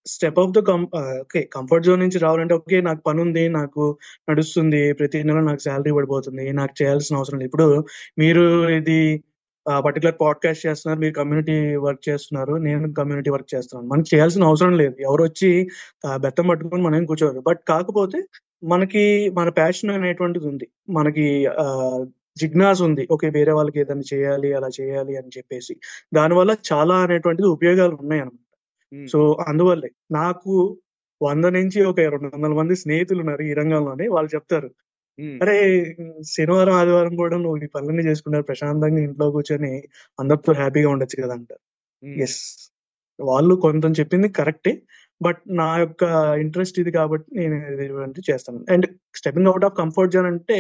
[0.07, 0.81] step of the come
[1.23, 3.83] okay comfort zone నుంచి రావాలంటే ఓకే నాకు పని ఉంది నాకు
[4.31, 7.49] నడుస్తుంది ప్రతి నెల నాకు శాలరీ పడిపోతుంది నాకు చేయాల్సిన అవసరం లేదు.
[7.51, 7.67] ఇప్పుడు
[8.23, 8.45] మీరు
[8.79, 8.99] ఇది
[9.87, 13.87] పర్టికులర్ పాడ్కాస్ట్ చేస్తున్నారు మీరు కమ్యూనిటీ వర్క్ చేస్తున్నారు నేను కమ్యూనిటీ వర్క్ చేస్తున్నాను.
[13.93, 14.97] మనకి చేయాల్సిన అవసరం లేదు.
[15.09, 15.51] ఎవరు వచ్చి
[16.25, 17.43] బెత్తం పట్టుకొని మనం కూర్చోరు.
[17.49, 18.21] బట్ కాకపోతే
[18.73, 19.05] మనకి
[19.39, 20.67] మన ప్యాషన్ అనేటువంటిది ఉంది.
[20.99, 21.27] మనకి
[22.37, 23.03] జిజ్ఞాస ఉంది.
[23.15, 25.75] ఓకే వేరే వాళ్ళకి ఏదైనా చేయాలి అలా చేయాలి అని చెప్పేసి.
[26.19, 28.39] దానివల్ల చాలా అనేటువంటిది ఉపయోగాలు ఉన్నాయి అనమాట
[29.13, 29.19] సో
[29.51, 30.53] అందువల్లే నాకు
[31.21, 34.69] వంద నుంచి ఒక రెండు వందల మంది స్నేహితులు ఉన్నారు ఈ రంగంలోనే వాళ్ళు చెప్తారు.
[35.43, 35.57] అరే
[36.35, 39.73] శనివారం ఆదివారం కూడా నువ్వు ఈ పనులన్నీ చేసుకున్నారు ప్రశాంతంగా ఇంట్లో కూర్చొని
[40.19, 41.63] అందరితో హ్యాపీగా ఉండొచ్చు కదా అంటారు
[42.27, 42.39] ఎస్
[43.19, 44.73] వాళ్ళు కొంత చెప్పింది కరెక్టే
[45.21, 46.03] బట్ నా యొక్క
[46.45, 48.59] ఇంట్రెస్ట్ ఇది కాబట్టి నేను ఇది చేస్తాను.
[48.75, 48.87] And
[49.19, 50.57] stepping out of comfort zone అంటే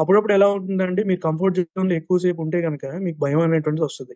[0.00, 4.14] అప్పుడప్పుడు ఎలా ఉంటుందంటే మీరు కంఫర్ట్ జోన్లో ఎక్కువసేపు ఉంటే కనుక మీకు భయం అనేటువంటిది వస్తుంది.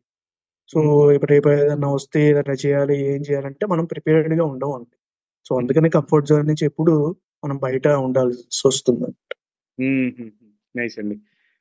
[0.68, 4.96] సో ఇప్పుడు రేపు ఏదైనా వస్తే ఏదైనా చేయాలి ఏం చేయాలంటే మనం ప్రిపేర్డ్గా ఉండవు అండి
[5.48, 9.11] సో అందుకని కంఫర్ట్ జోన్ నుంచి ఎప్పుడు మనం బయట ఉండాల్సి వస్తుంది
[10.77, 11.16] నైస్ అండి.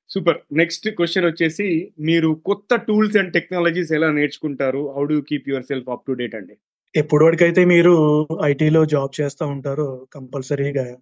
[0.10, 0.38] సూపర్.
[0.52, 4.94] నెక్స్ట్ క్వశ్చన్ వచ్చేసి మీరు కొత్త టూల్స్ అండ్ టెక్నాలజీస్ ఎలా నేర్చుకుంటారు?
[4.96, 6.56] How do keep yourself up to date అండి?
[6.96, 7.94] ఎప్పటి వరకైతే మీరు
[8.44, 10.98] ఐటీలో జాబ్ చేస్తూ ఉంటారో కంపల్సరీగా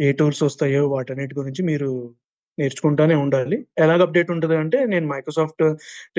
[0.00, 2.14] ఏ టూల్స్ వస్తాయో వాటన్నిటి గురించి మీరు
[2.58, 3.56] నేర్చుకుంటానే ఉండాలి.
[3.78, 5.62] ఎలాగ అప్‌డేట్ ఉంటది అంటే నేను మైక్రోసాఫ్ట్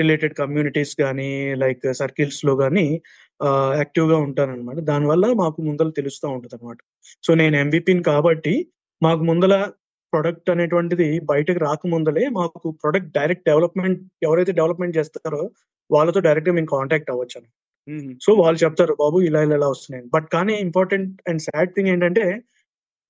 [0.00, 1.30] రిలేటెడ్ కమ్యూనిటీస్ గానీ,
[1.62, 2.86] లైక్ సర్కిల్స్‌లో గానీ
[3.40, 4.78] ఆహ్, యాక్టివ్‌గా ఉంటాననమాట.
[4.88, 6.78] దానివల్ల మాకు ముందల తెలుస్తా ఉంటదనమాట.
[7.24, 8.54] సో, నేను ఎంవీపీని కాబట్టి
[9.02, 9.54] మాకు ముందల
[10.12, 15.42] ప్రొడక్ట్ అనేటువంటిది బయటకి రాకముందలే మాకు ప్రొడక్ట్ డైరెక్ట్ డెవలప్‌మెంట్ ఎవరైతే డెవలప్‌మెంట్ చేస్తారో
[15.90, 17.48] వాళ్ళతో డైరెక్ట్‌గా మేము కాంటాక్ట్ అవ్వొచ్చని.
[17.88, 18.10] హుహు.
[18.24, 20.08] సో, వాళ్ళు చెప్తారు బాబు ఇలా, ఇలా, ఇలా వస్తున్నాయని.
[20.14, 22.24] బట్ కానీ ఇంపార్టెంట్ అండ్ సాడ్ థింగ్ ఏంటంటే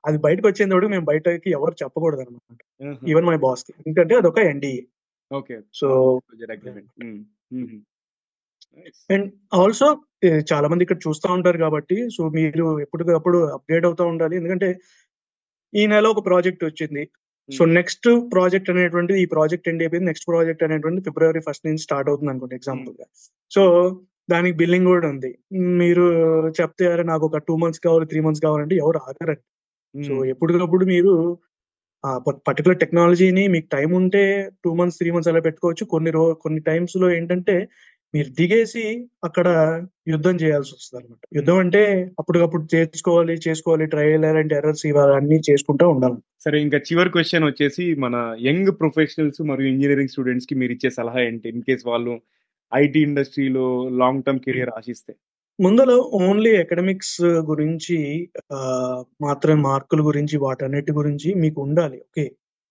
[0.05, 2.59] అది బయటకొచ్చేంత వరకు మేము బయటకి ఎవరు చెప్పకూడదనమాట.
[2.81, 3.05] ఆహా!
[3.11, 3.73] ఈవెన్ మై బాస్‌కి.
[3.81, 4.83] ఎందుకంటే అదొక NDA.
[5.31, 5.57] Okay.
[5.75, 5.89] So.
[9.11, 9.27] And
[9.59, 9.89] also
[10.51, 14.35] చాలా మంది ఇక్కడ చూస్తా ఉంటారు కాబట్టి సో, మీరు ఎప్పటికప్పుడు అప్‌డేట్ అవుతా ఉండాలి.
[14.41, 14.69] ఎందుకంటే
[15.73, 17.05] ఈ నెల ఒక ప్రాజెక్ట్ వచ్చింది.
[17.49, 17.63] సో.
[17.79, 20.09] నెక్స్ట్ ప్రాజెక్ట్ అనేటువంటిది ఈ ప్రాజెక్ట్ ఎండ్ అయిపోయింది.
[20.11, 22.61] నెక్స్ట్ ప్రాజెక్ట్ అనేటువంటిది ఫిబ్రవరి ఫస్ట్ నుంచి స్టార్ట్ అవుతుందనుకోండి హ్మ్.
[22.61, 23.07] ఎగ్జాంపుల్‌గా.
[23.51, 23.63] సో,
[24.29, 25.31] దానికి బిల్లింగ్ గూడా ఉంది.
[25.81, 26.05] మీరు
[26.59, 29.43] చెప్తే అరె నాకొక 2 మంత్స్ కావాలి, 3 మంత్స్ కావాలంటే ఎవరు ఆగరండి.
[29.95, 30.15] సో.
[30.33, 31.13] ఎప్పటికప్పుడు మీరు
[32.05, 34.23] ఆ ప పర్టిక్యులర్ టెక్నాలజీని మీకు టైం ఉంటే
[34.59, 35.85] 2 మంత్స్, 3 మంత్స్ అలా పెట్టుకోవచ్చు.
[35.93, 37.57] కొన్ని రో కొన్ని టైమ్స్‌లో ఏంటంటే
[38.15, 38.85] మీరు దిగేసి
[39.25, 39.49] అక్కడ
[40.09, 41.21] యుద్ధం చేయాల్సొస్తదనమాట.
[41.25, 41.37] హ్మ్.
[41.39, 41.83] యుద్ధం అంటే
[42.21, 43.87] అప్పటికప్పుడు చేర్చుకోవాలి, చేసుకోవాలి.
[43.95, 46.19] ట్రయల్ అండ్ ఎర్రర్స్ ఇవన్నీ చేసుకుంటా ఉండాలి.
[46.45, 51.49] సరే ఇంకా చివరి క్వెషన్ వచ్చేసి మన యంగ్ ప్రొఫెషనల్స్ మరియు ఇంజినీరింగ్ స్టూడెంట్స్‌కి మీరిచ్చే సలహా ఏంటి?
[51.55, 52.15] ఇన్ కేస్ వాళ్ళు
[52.73, 53.67] ఐటీ ఇండస్ట్రీలో
[54.01, 54.43] లాంగ్ టర్మ్.
[54.47, 55.13] కెరియర్ ఆశిస్తే?
[55.59, 57.17] ముందల ఓన్లీ అకాడమిక్స్
[57.49, 57.97] గురించి
[58.57, 61.99] ఆహ్, మాత్రం మార్కుల గురించి వాటన్నిటి గురించి మీకు ఉండాలి.
[62.07, 62.25] ఓకే.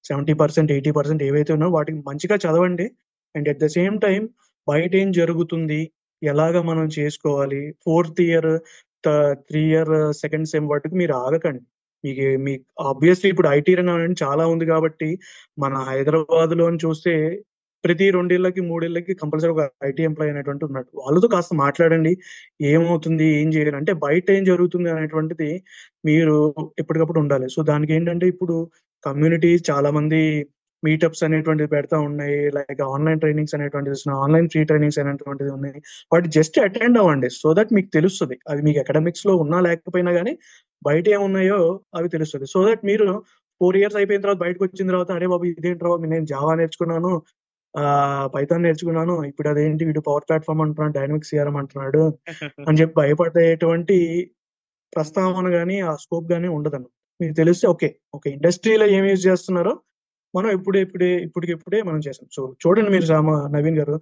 [0.05, 0.31] 70%,
[0.73, 0.91] 80%
[1.27, 2.87] ఏవైతే ఉన్నాయో వాటికి మంచిగా చదవండి.
[3.35, 4.25] And at the same time
[4.67, 5.81] బయటేం జరుగుతుంది?
[6.21, 7.61] ఎలాగా మనం చేసుకోవాలి?
[7.85, 8.51] ఫోర్త్ ఇయర్
[9.03, 9.07] త
[9.43, 9.91] 3 ఇయర్
[10.21, 11.63] సెకండ్ సెమ్ వరకు మీరు ఆగకండి.
[12.03, 12.53] మీకే మీ
[12.85, 15.09] ఆబ్వియస్‌లీ ఇప్పుడు ఐటీ రంగం అనేది చాలా ఉంది కాబట్టి
[15.57, 17.13] మన హైదరాబాద్‌లోని చూస్తే
[17.83, 20.89] ప్రతి 2 ఇళ్ళకి, 3 ఇళ్ళకి కంపల్సరీ ఒక ఐటీ ఎంప్లాయ్ అనేటువంటి ఉన్నాడు.
[21.01, 22.11] వాళ్ళతో కాస్త మాట్లాడండి.
[22.71, 23.27] ఏమవుతుంది?
[23.39, 23.77] ఏం చేయాలి?
[23.79, 25.49] అంటే బయట ఏం జరుగుతుంది అనేటువంటిది
[26.05, 26.35] మీరు
[26.81, 27.47] ఎప్పటికప్పుడు ఉండాలి.
[27.55, 28.55] సో, దానికి ఏంటంటే ఇప్పుడు
[29.03, 30.21] కమ్యూనిటీ చాలా మంది
[30.83, 32.37] మీటప్స్ అనేటువంటివి పెడతా ఉన్నాయి.
[32.55, 34.21] లైక్ ఆన్‌లైన్ ట్రైనింగ్స్ అనేటువంటివి ఇస్తున్నాయి.
[34.23, 35.79] ఆన్‌లైన్ ఫ్రీ ట్రైనింగ్స్ అనేటువంటివి ఉన్నాయి.
[36.11, 37.29] వాటి జస్ట్ అటెండ్ అవ్వండి.
[37.37, 40.33] సో దట్ మీకు తెలుస్తుంది అది మీకు అకాడమిక్స్లో ఉన్నా లేకపోయినా కానీ
[40.81, 41.59] బయట ఏమున్నాయో
[41.97, 42.45] అవి తెలుస్తది.
[42.53, 43.07] సో దట్ మీరు
[43.61, 45.45] ఫోర్ ఇయర్స్ అయిపోయిన తర్వాత బయటకొచ్చిన తర్వాత అరే బాబు!
[45.51, 47.11] ఇదేంట్రా నేను జావా నేర్చుకున్నాను.
[48.35, 49.23] పైథాన్ నేర్చుకున్నాను.
[49.25, 50.93] ఇప్పుడు అదేంటి వీడు పవర్ ప్లాట్‌ఫార్మ్ అంటున్నాడు.
[50.93, 52.01] డైనమిక్ సీఆర్ఎం అంటున్నాడు.
[52.69, 53.97] అని చెప్పి భయపడేటువంటి
[54.93, 56.91] ప్రస్తావన గాని, ఆ స్కోప్ గాని ఉండదన్నమాట.
[57.19, 57.89] మీకు తెలిస్తే ఓకే.
[58.15, 58.29] ఓకే.
[58.29, 59.73] ఇండస్ట్రీలో ఏం యూజ్ చేస్తున్నారో
[60.33, 62.27] మనం ఇప్పుడిప్పుడే ఇప్పటికిప్పుడే మనం చేసాం.
[62.31, 63.95] సో, చూడండి మీరు రామ నవీన్ గారు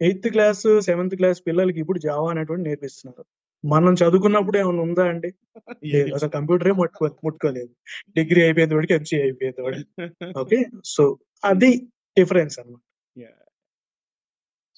[0.00, 3.24] ఎయిత్ క్లాస్, సెవెంత్ క్లాస్ పిల్లలకి ఇప్పుడు జావా అనేటువంటిది నేర్పిస్తున్నారు.
[3.64, 5.30] మనం చదువుకున్నప్పుడు ఏమన్నా ఉందా అండి?
[5.84, 6.10] లేదు.
[6.14, 7.72] అసలు కంప్యూటరే ముట్టుకో ముట్టుకోలేదు.
[8.16, 9.86] డిగ్రీ అయిపోయేంత వరకు ఎంసీఏ అయిపోయేంత వరకు.
[10.38, 10.58] ఓకే.
[10.86, 11.04] సో,
[11.44, 11.70] అది
[12.16, 12.82] డిఫరెన్స్ అన్నమాట.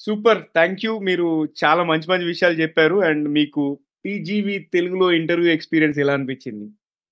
[0.01, 0.41] సూపర్.
[0.57, 0.93] Thank you.
[1.09, 1.27] మీరు
[1.63, 2.97] చాలా మంచి మంచి విషయాలు చెప్పారు.
[3.09, 3.63] అండ్ మీకు
[4.05, 6.67] పీజీవీ తెలుగులో ఇంటర్వ్యూ ఎక్స్‌పీరియన్స్ ఎలా అనిపించింది?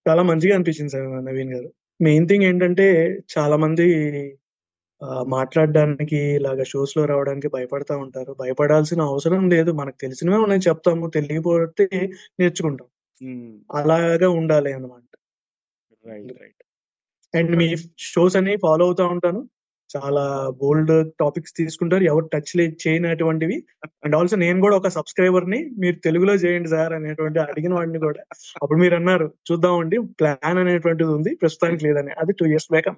[0.07, 1.69] చాలా మంచిగా అనిపించింది సార్ నవీన్ గారు.
[2.01, 2.87] మెయిన్ థింగ్ ఏంటంటే
[3.35, 3.87] చాలా మంది
[5.33, 8.33] మాట్లాడడానికి ఇలాగ షోస్‌లో రావడానికి భయపడతా ఉంటారు.
[8.41, 9.71] భయపడాల్సిన అవసరం లేదు.
[9.81, 11.07] మనకు తెలిసినవే ఉన్నాయి చెప్తాము.
[11.17, 11.87] తెలియకపోతే
[12.41, 12.89] నేర్చుకుంటాం.
[13.75, 15.05] అలాగా ఉండాలి అన్నమాట.
[16.05, 16.33] రైట్.
[16.41, 16.61] రైట్.
[17.35, 17.55] అండ్.
[17.61, 17.69] మీ
[18.09, 19.43] షోస్ అన్ని ఫాలో అవుతా ఉంటాను.
[19.91, 20.23] చాలా
[20.61, 22.05] బోల్డ్ టాపిక్స్ తీసుకుంటారు.
[22.05, 23.57] ఎవరు టచ్ లే చేయనటువంటివి.
[24.05, 25.61] అండ్ ఆల్సో నేను గూడా ఒక సబ్‌స్క్రైబర్‌ని.
[25.83, 28.23] మీరు తెలుగులో చేయండి సార్ అనేటువంటి అడిగిన వాడిని కూడా.
[28.63, 31.33] అప్పుడు మీరన్నారు చూద్దామండి ప్లాన్ అనేటువంటిది ఉంది.
[31.43, 32.13] ప్రస్తుతానికి లేదని.
[32.23, 32.91] అది 2 ఇయర్స్ బ్యాక్.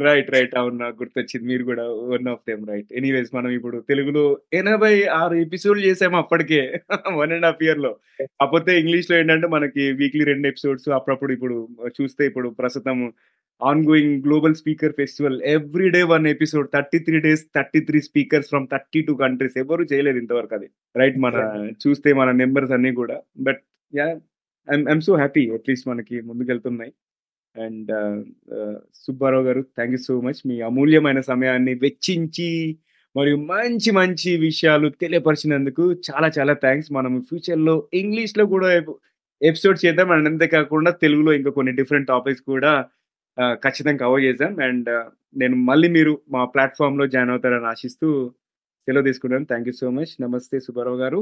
[0.00, 0.28] రైట్.
[0.34, 0.54] రైట్.
[0.58, 0.76] అవును.
[0.82, 1.46] నాకు గుర్తొచ్చింది.
[1.50, 2.90] మీరు కూడా one of them right.
[2.98, 4.22] Anyways మనం ఇప్పుడు తెలుగులో
[4.54, 5.02] 86
[5.44, 6.60] ఎపిసోడ్‌లు చేసాము అప్పటికే.
[7.18, 7.92] 1 ½ ఇయర్‌లో.
[8.40, 11.56] కాపోతే ఇంగ్లీష్‌లో ఏంటంటే మనకి వీక్లీ 2 ఎపిసోడ్స్ అప్పుడప్పుడు ఇప్పుడు
[11.98, 12.98] చూస్తే ఇప్పుడు ప్రస్తుతం
[13.86, 19.56] ongoing global speaker festival every day 1 episode 33 days 33 speakers from 32 countries
[19.58, 20.68] ఎవరు చేయలేదు ఇంతవరకు అది.
[20.94, 21.36] రైట్ మన
[21.84, 23.16] చూస్తే మన నంబర్స్ అన్నీ కూడా.
[23.40, 23.60] But!
[23.92, 24.20] I'm
[24.68, 26.92] I'm so happy at least మనకి ముందుకెళ్తున్నాయి.
[27.54, 28.20] And ah,
[28.56, 30.42] ah, Subbarao garu thank you so much.
[30.46, 32.50] మీ అమూల్యమైన సమయాన్ని వెచ్చించి
[33.14, 36.90] మరియు మంచి మంచి విషయాలు తెలియపరిచినందుకు చాలా చాలా థాంక్స్.
[36.92, 38.92] మనం ఫ్యూచర్‌లో ఇంగ్లీష్‌లో కూడా ఎప్
[39.40, 40.10] ఎపిసోడ్స్ చేద్దాం.
[40.12, 42.72] అండ్ అంతే కాకుండా తెలుగులో ఇంకా కొన్ని డిఫరెంట్ టాపిక్స్ కూడా
[43.62, 44.52] ఖచ్చితంగా కవర్ చేద్దాం.
[44.62, 44.90] అండ్
[45.36, 48.08] నేను మళ్ళీ మీరు మా ప్లాట్‌ఫార్మ్‌లో జాయిన్ అవుతారని ఆశిస్తూ
[48.88, 49.44] సెలవు తీసుకుంటాను.
[49.44, 50.12] Thank you so much.
[50.22, 51.18] నమస్తే సుబ్బారావు గారు.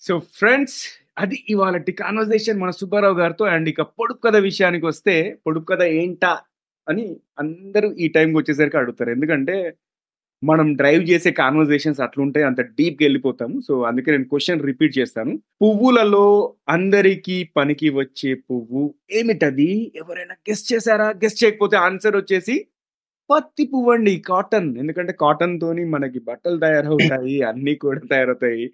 [0.00, 0.78] సో ఫ్రెండ్స్
[1.18, 3.44] అది ఇవాళటి కాన్వర్జేషన్ మన సుబ్బారావు గారితో.
[3.46, 5.14] అండ్ ఇక పొడుపు కథ విషయానికొస్తే
[5.46, 6.32] పొడుపు కథ ఏంటా
[6.86, 7.04] అని
[7.38, 9.10] అందరూ ఈ టైంకి వచ్చేసరికి అడుగుతారు.
[9.10, 9.56] ఎందుకంటే
[10.42, 12.44] మనం డ్రైవ్ చేసే కాన్వర్జేషన్స్ అట్లుంటాయి.
[12.48, 15.32] అంత డీప్‌గా వెళ్ళిపోతాము సో అందుకే నేను క్వశ్చన్ రిపీట్ చేస్తాను.
[15.60, 16.24] పువ్వులలో
[16.68, 19.70] అందరికీ పనికి వచ్చే పువ్వు ఏమిటది?
[20.02, 21.08] ఎవరైనా గెస్ చేసారా?
[21.22, 22.56] గెస్ చేయకపోతే ఆన్సర్ వచ్చేసి
[23.30, 24.70] పత్తి పువ్వు అండి కాటన్.
[24.78, 27.36] ఎందుకంటే కాటన్ తోని మనకి బట్టలు తయారవుతాయి.
[27.50, 28.64] అన్నీ కూడా తయారవుతాయి.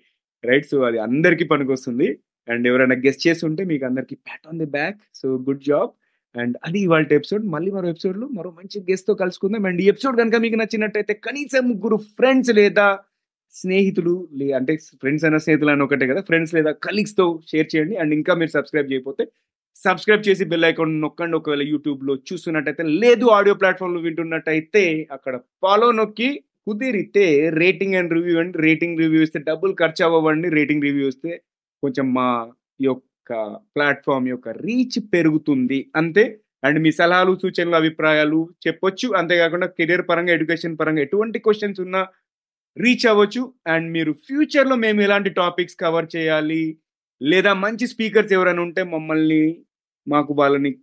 [0.45, 0.67] రైట్.
[0.73, 2.09] సో అది అందరికి పనికొస్తుంది.
[2.49, 5.01] అండ్ ఎవరైనా గెస్ట్ చేసి ఉంటే మీకు అందరికి pat on the back.
[5.15, 5.91] So good job.
[6.39, 7.47] And అది ఇవాళ ఎపిసోడ్.
[7.47, 9.67] మళ్ళీ మరో ఎపిసోడ్లో మరో మంచి గెస్ట్తో కలుసుకుందాం.
[9.67, 12.99] అండ్ ఈ ఎపిసోడ్ కనుక మీకు నచ్చినట్టయితే కనీసం ముగ్గురు ఫ్రెండ్స్ లేదా
[13.53, 17.97] స్నేహితులు లే అంటే ఫ్రెండ్స్ అయినా స్నేహితులు అని ఒకటే కదా ఫ్రెండ్స్ లేదా కలీగ్స్తో షేర్ చేయండి.
[17.97, 19.27] అండ్ ఇంకా మీరు సబ్స్క్రైబ్ చేయకపోతే
[19.77, 21.37] సబ్స్క్రైబ్ చేసి బెల్ ఐకాన్ నొక్కండి.
[21.37, 28.59] ఒకవేళ యూట్యూబ్లో చూస్తున్నట్టయితే లేదు ఆడియో ప్లాట్ఫామ్లో వింటున్నట్టయితే అక్కడ ఫాలో నొక్కి కుదిరితే రేటింగ్ అండ్ రివ్యూ అండి.
[28.59, 31.43] రేటింగ్ రివ్యూ ఇస్తే డబ్బులు ఖర్చు అవ్వండి రేటింగ్ రివ్యూ ఇస్తే
[31.83, 33.03] కొంచెం మా యొక్క
[33.57, 35.91] ప్లాట్ఫామ్ యొక్క రీచ్ పెరుగుతుంది.
[35.97, 36.41] అంతే.
[36.65, 39.15] అండ్ మీ సలహాలు సూచనలు అభిప్రాయాలు చెప్పొచ్చు.
[39.17, 42.07] అంతేకాకుండా కెరియర్ పరంగా ఎడ్యుకేషన్ పరంగా ఎటువంటి క్వశ్చన్స్ ఉన్నా
[42.79, 43.53] రీచ్ అవ్వచ్చు.
[43.67, 46.79] అండ్ మీరు ఫ్యూచర్లో మేము ఎలాంటి టాపిక్స్ కవర్ చేయాలి?
[47.23, 49.63] లేదా మంచి స్పీకర్స్ ఎవరైనా ఉంటే మమ్మల్ని
[50.09, 50.75] మాకు వాళ్ళని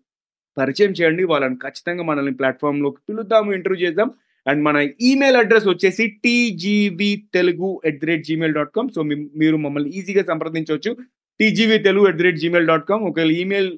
[0.57, 1.23] పరిచయం చేయండి.
[1.23, 4.11] వాళ్ళని ఖచ్చితంగా మనల్ని ప్లాట్ఫామ్లోకి పిలుద్దాము ఇంటర్వ్యూ చేద్దాం.
[4.47, 8.89] అండ్ మన ఈమెయిల్ అడ్రస్ వచ్చేసి TGV Telugu at the rate Gmail dot com.
[8.95, 9.03] So
[9.37, 10.97] మీరు మమ్మల్ని ఈజీగా సంప్రదించవచ్చు.
[11.39, 13.77] TGV Telugu at the rate Gmail dot com ఒకవేళ ఈమెయిల్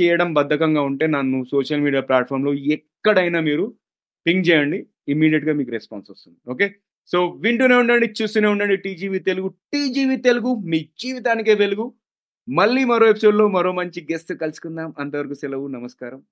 [0.00, 3.74] చేయడం బద్ధకంగా ఉంటే నన్ను సోషల్ మీడియా ప్లాట్ఫామ్లో ఎక్కడైనా మీరు
[4.26, 4.86] పింగ్ చేయండి.
[5.08, 6.38] ఇమీడియట్గా మీకు రెస్పాన్స్ వస్తుంది.
[6.48, 6.74] ఓకే
[7.06, 8.76] సో వింటూనే ఉండండి చూస్తూనే ఉండండి.
[8.76, 11.92] టీజీవీ తెలుగు టీజీవీ తెలుగు మీ జీవితానికే వెలుగు.
[12.48, 14.94] మళ్ళీ మరో ఎపిసోడ్లో మరో మంచి గెస్ట్ కలుసుకుందాం.
[14.98, 16.22] అంతవరకు సెలవు నమస్కారం.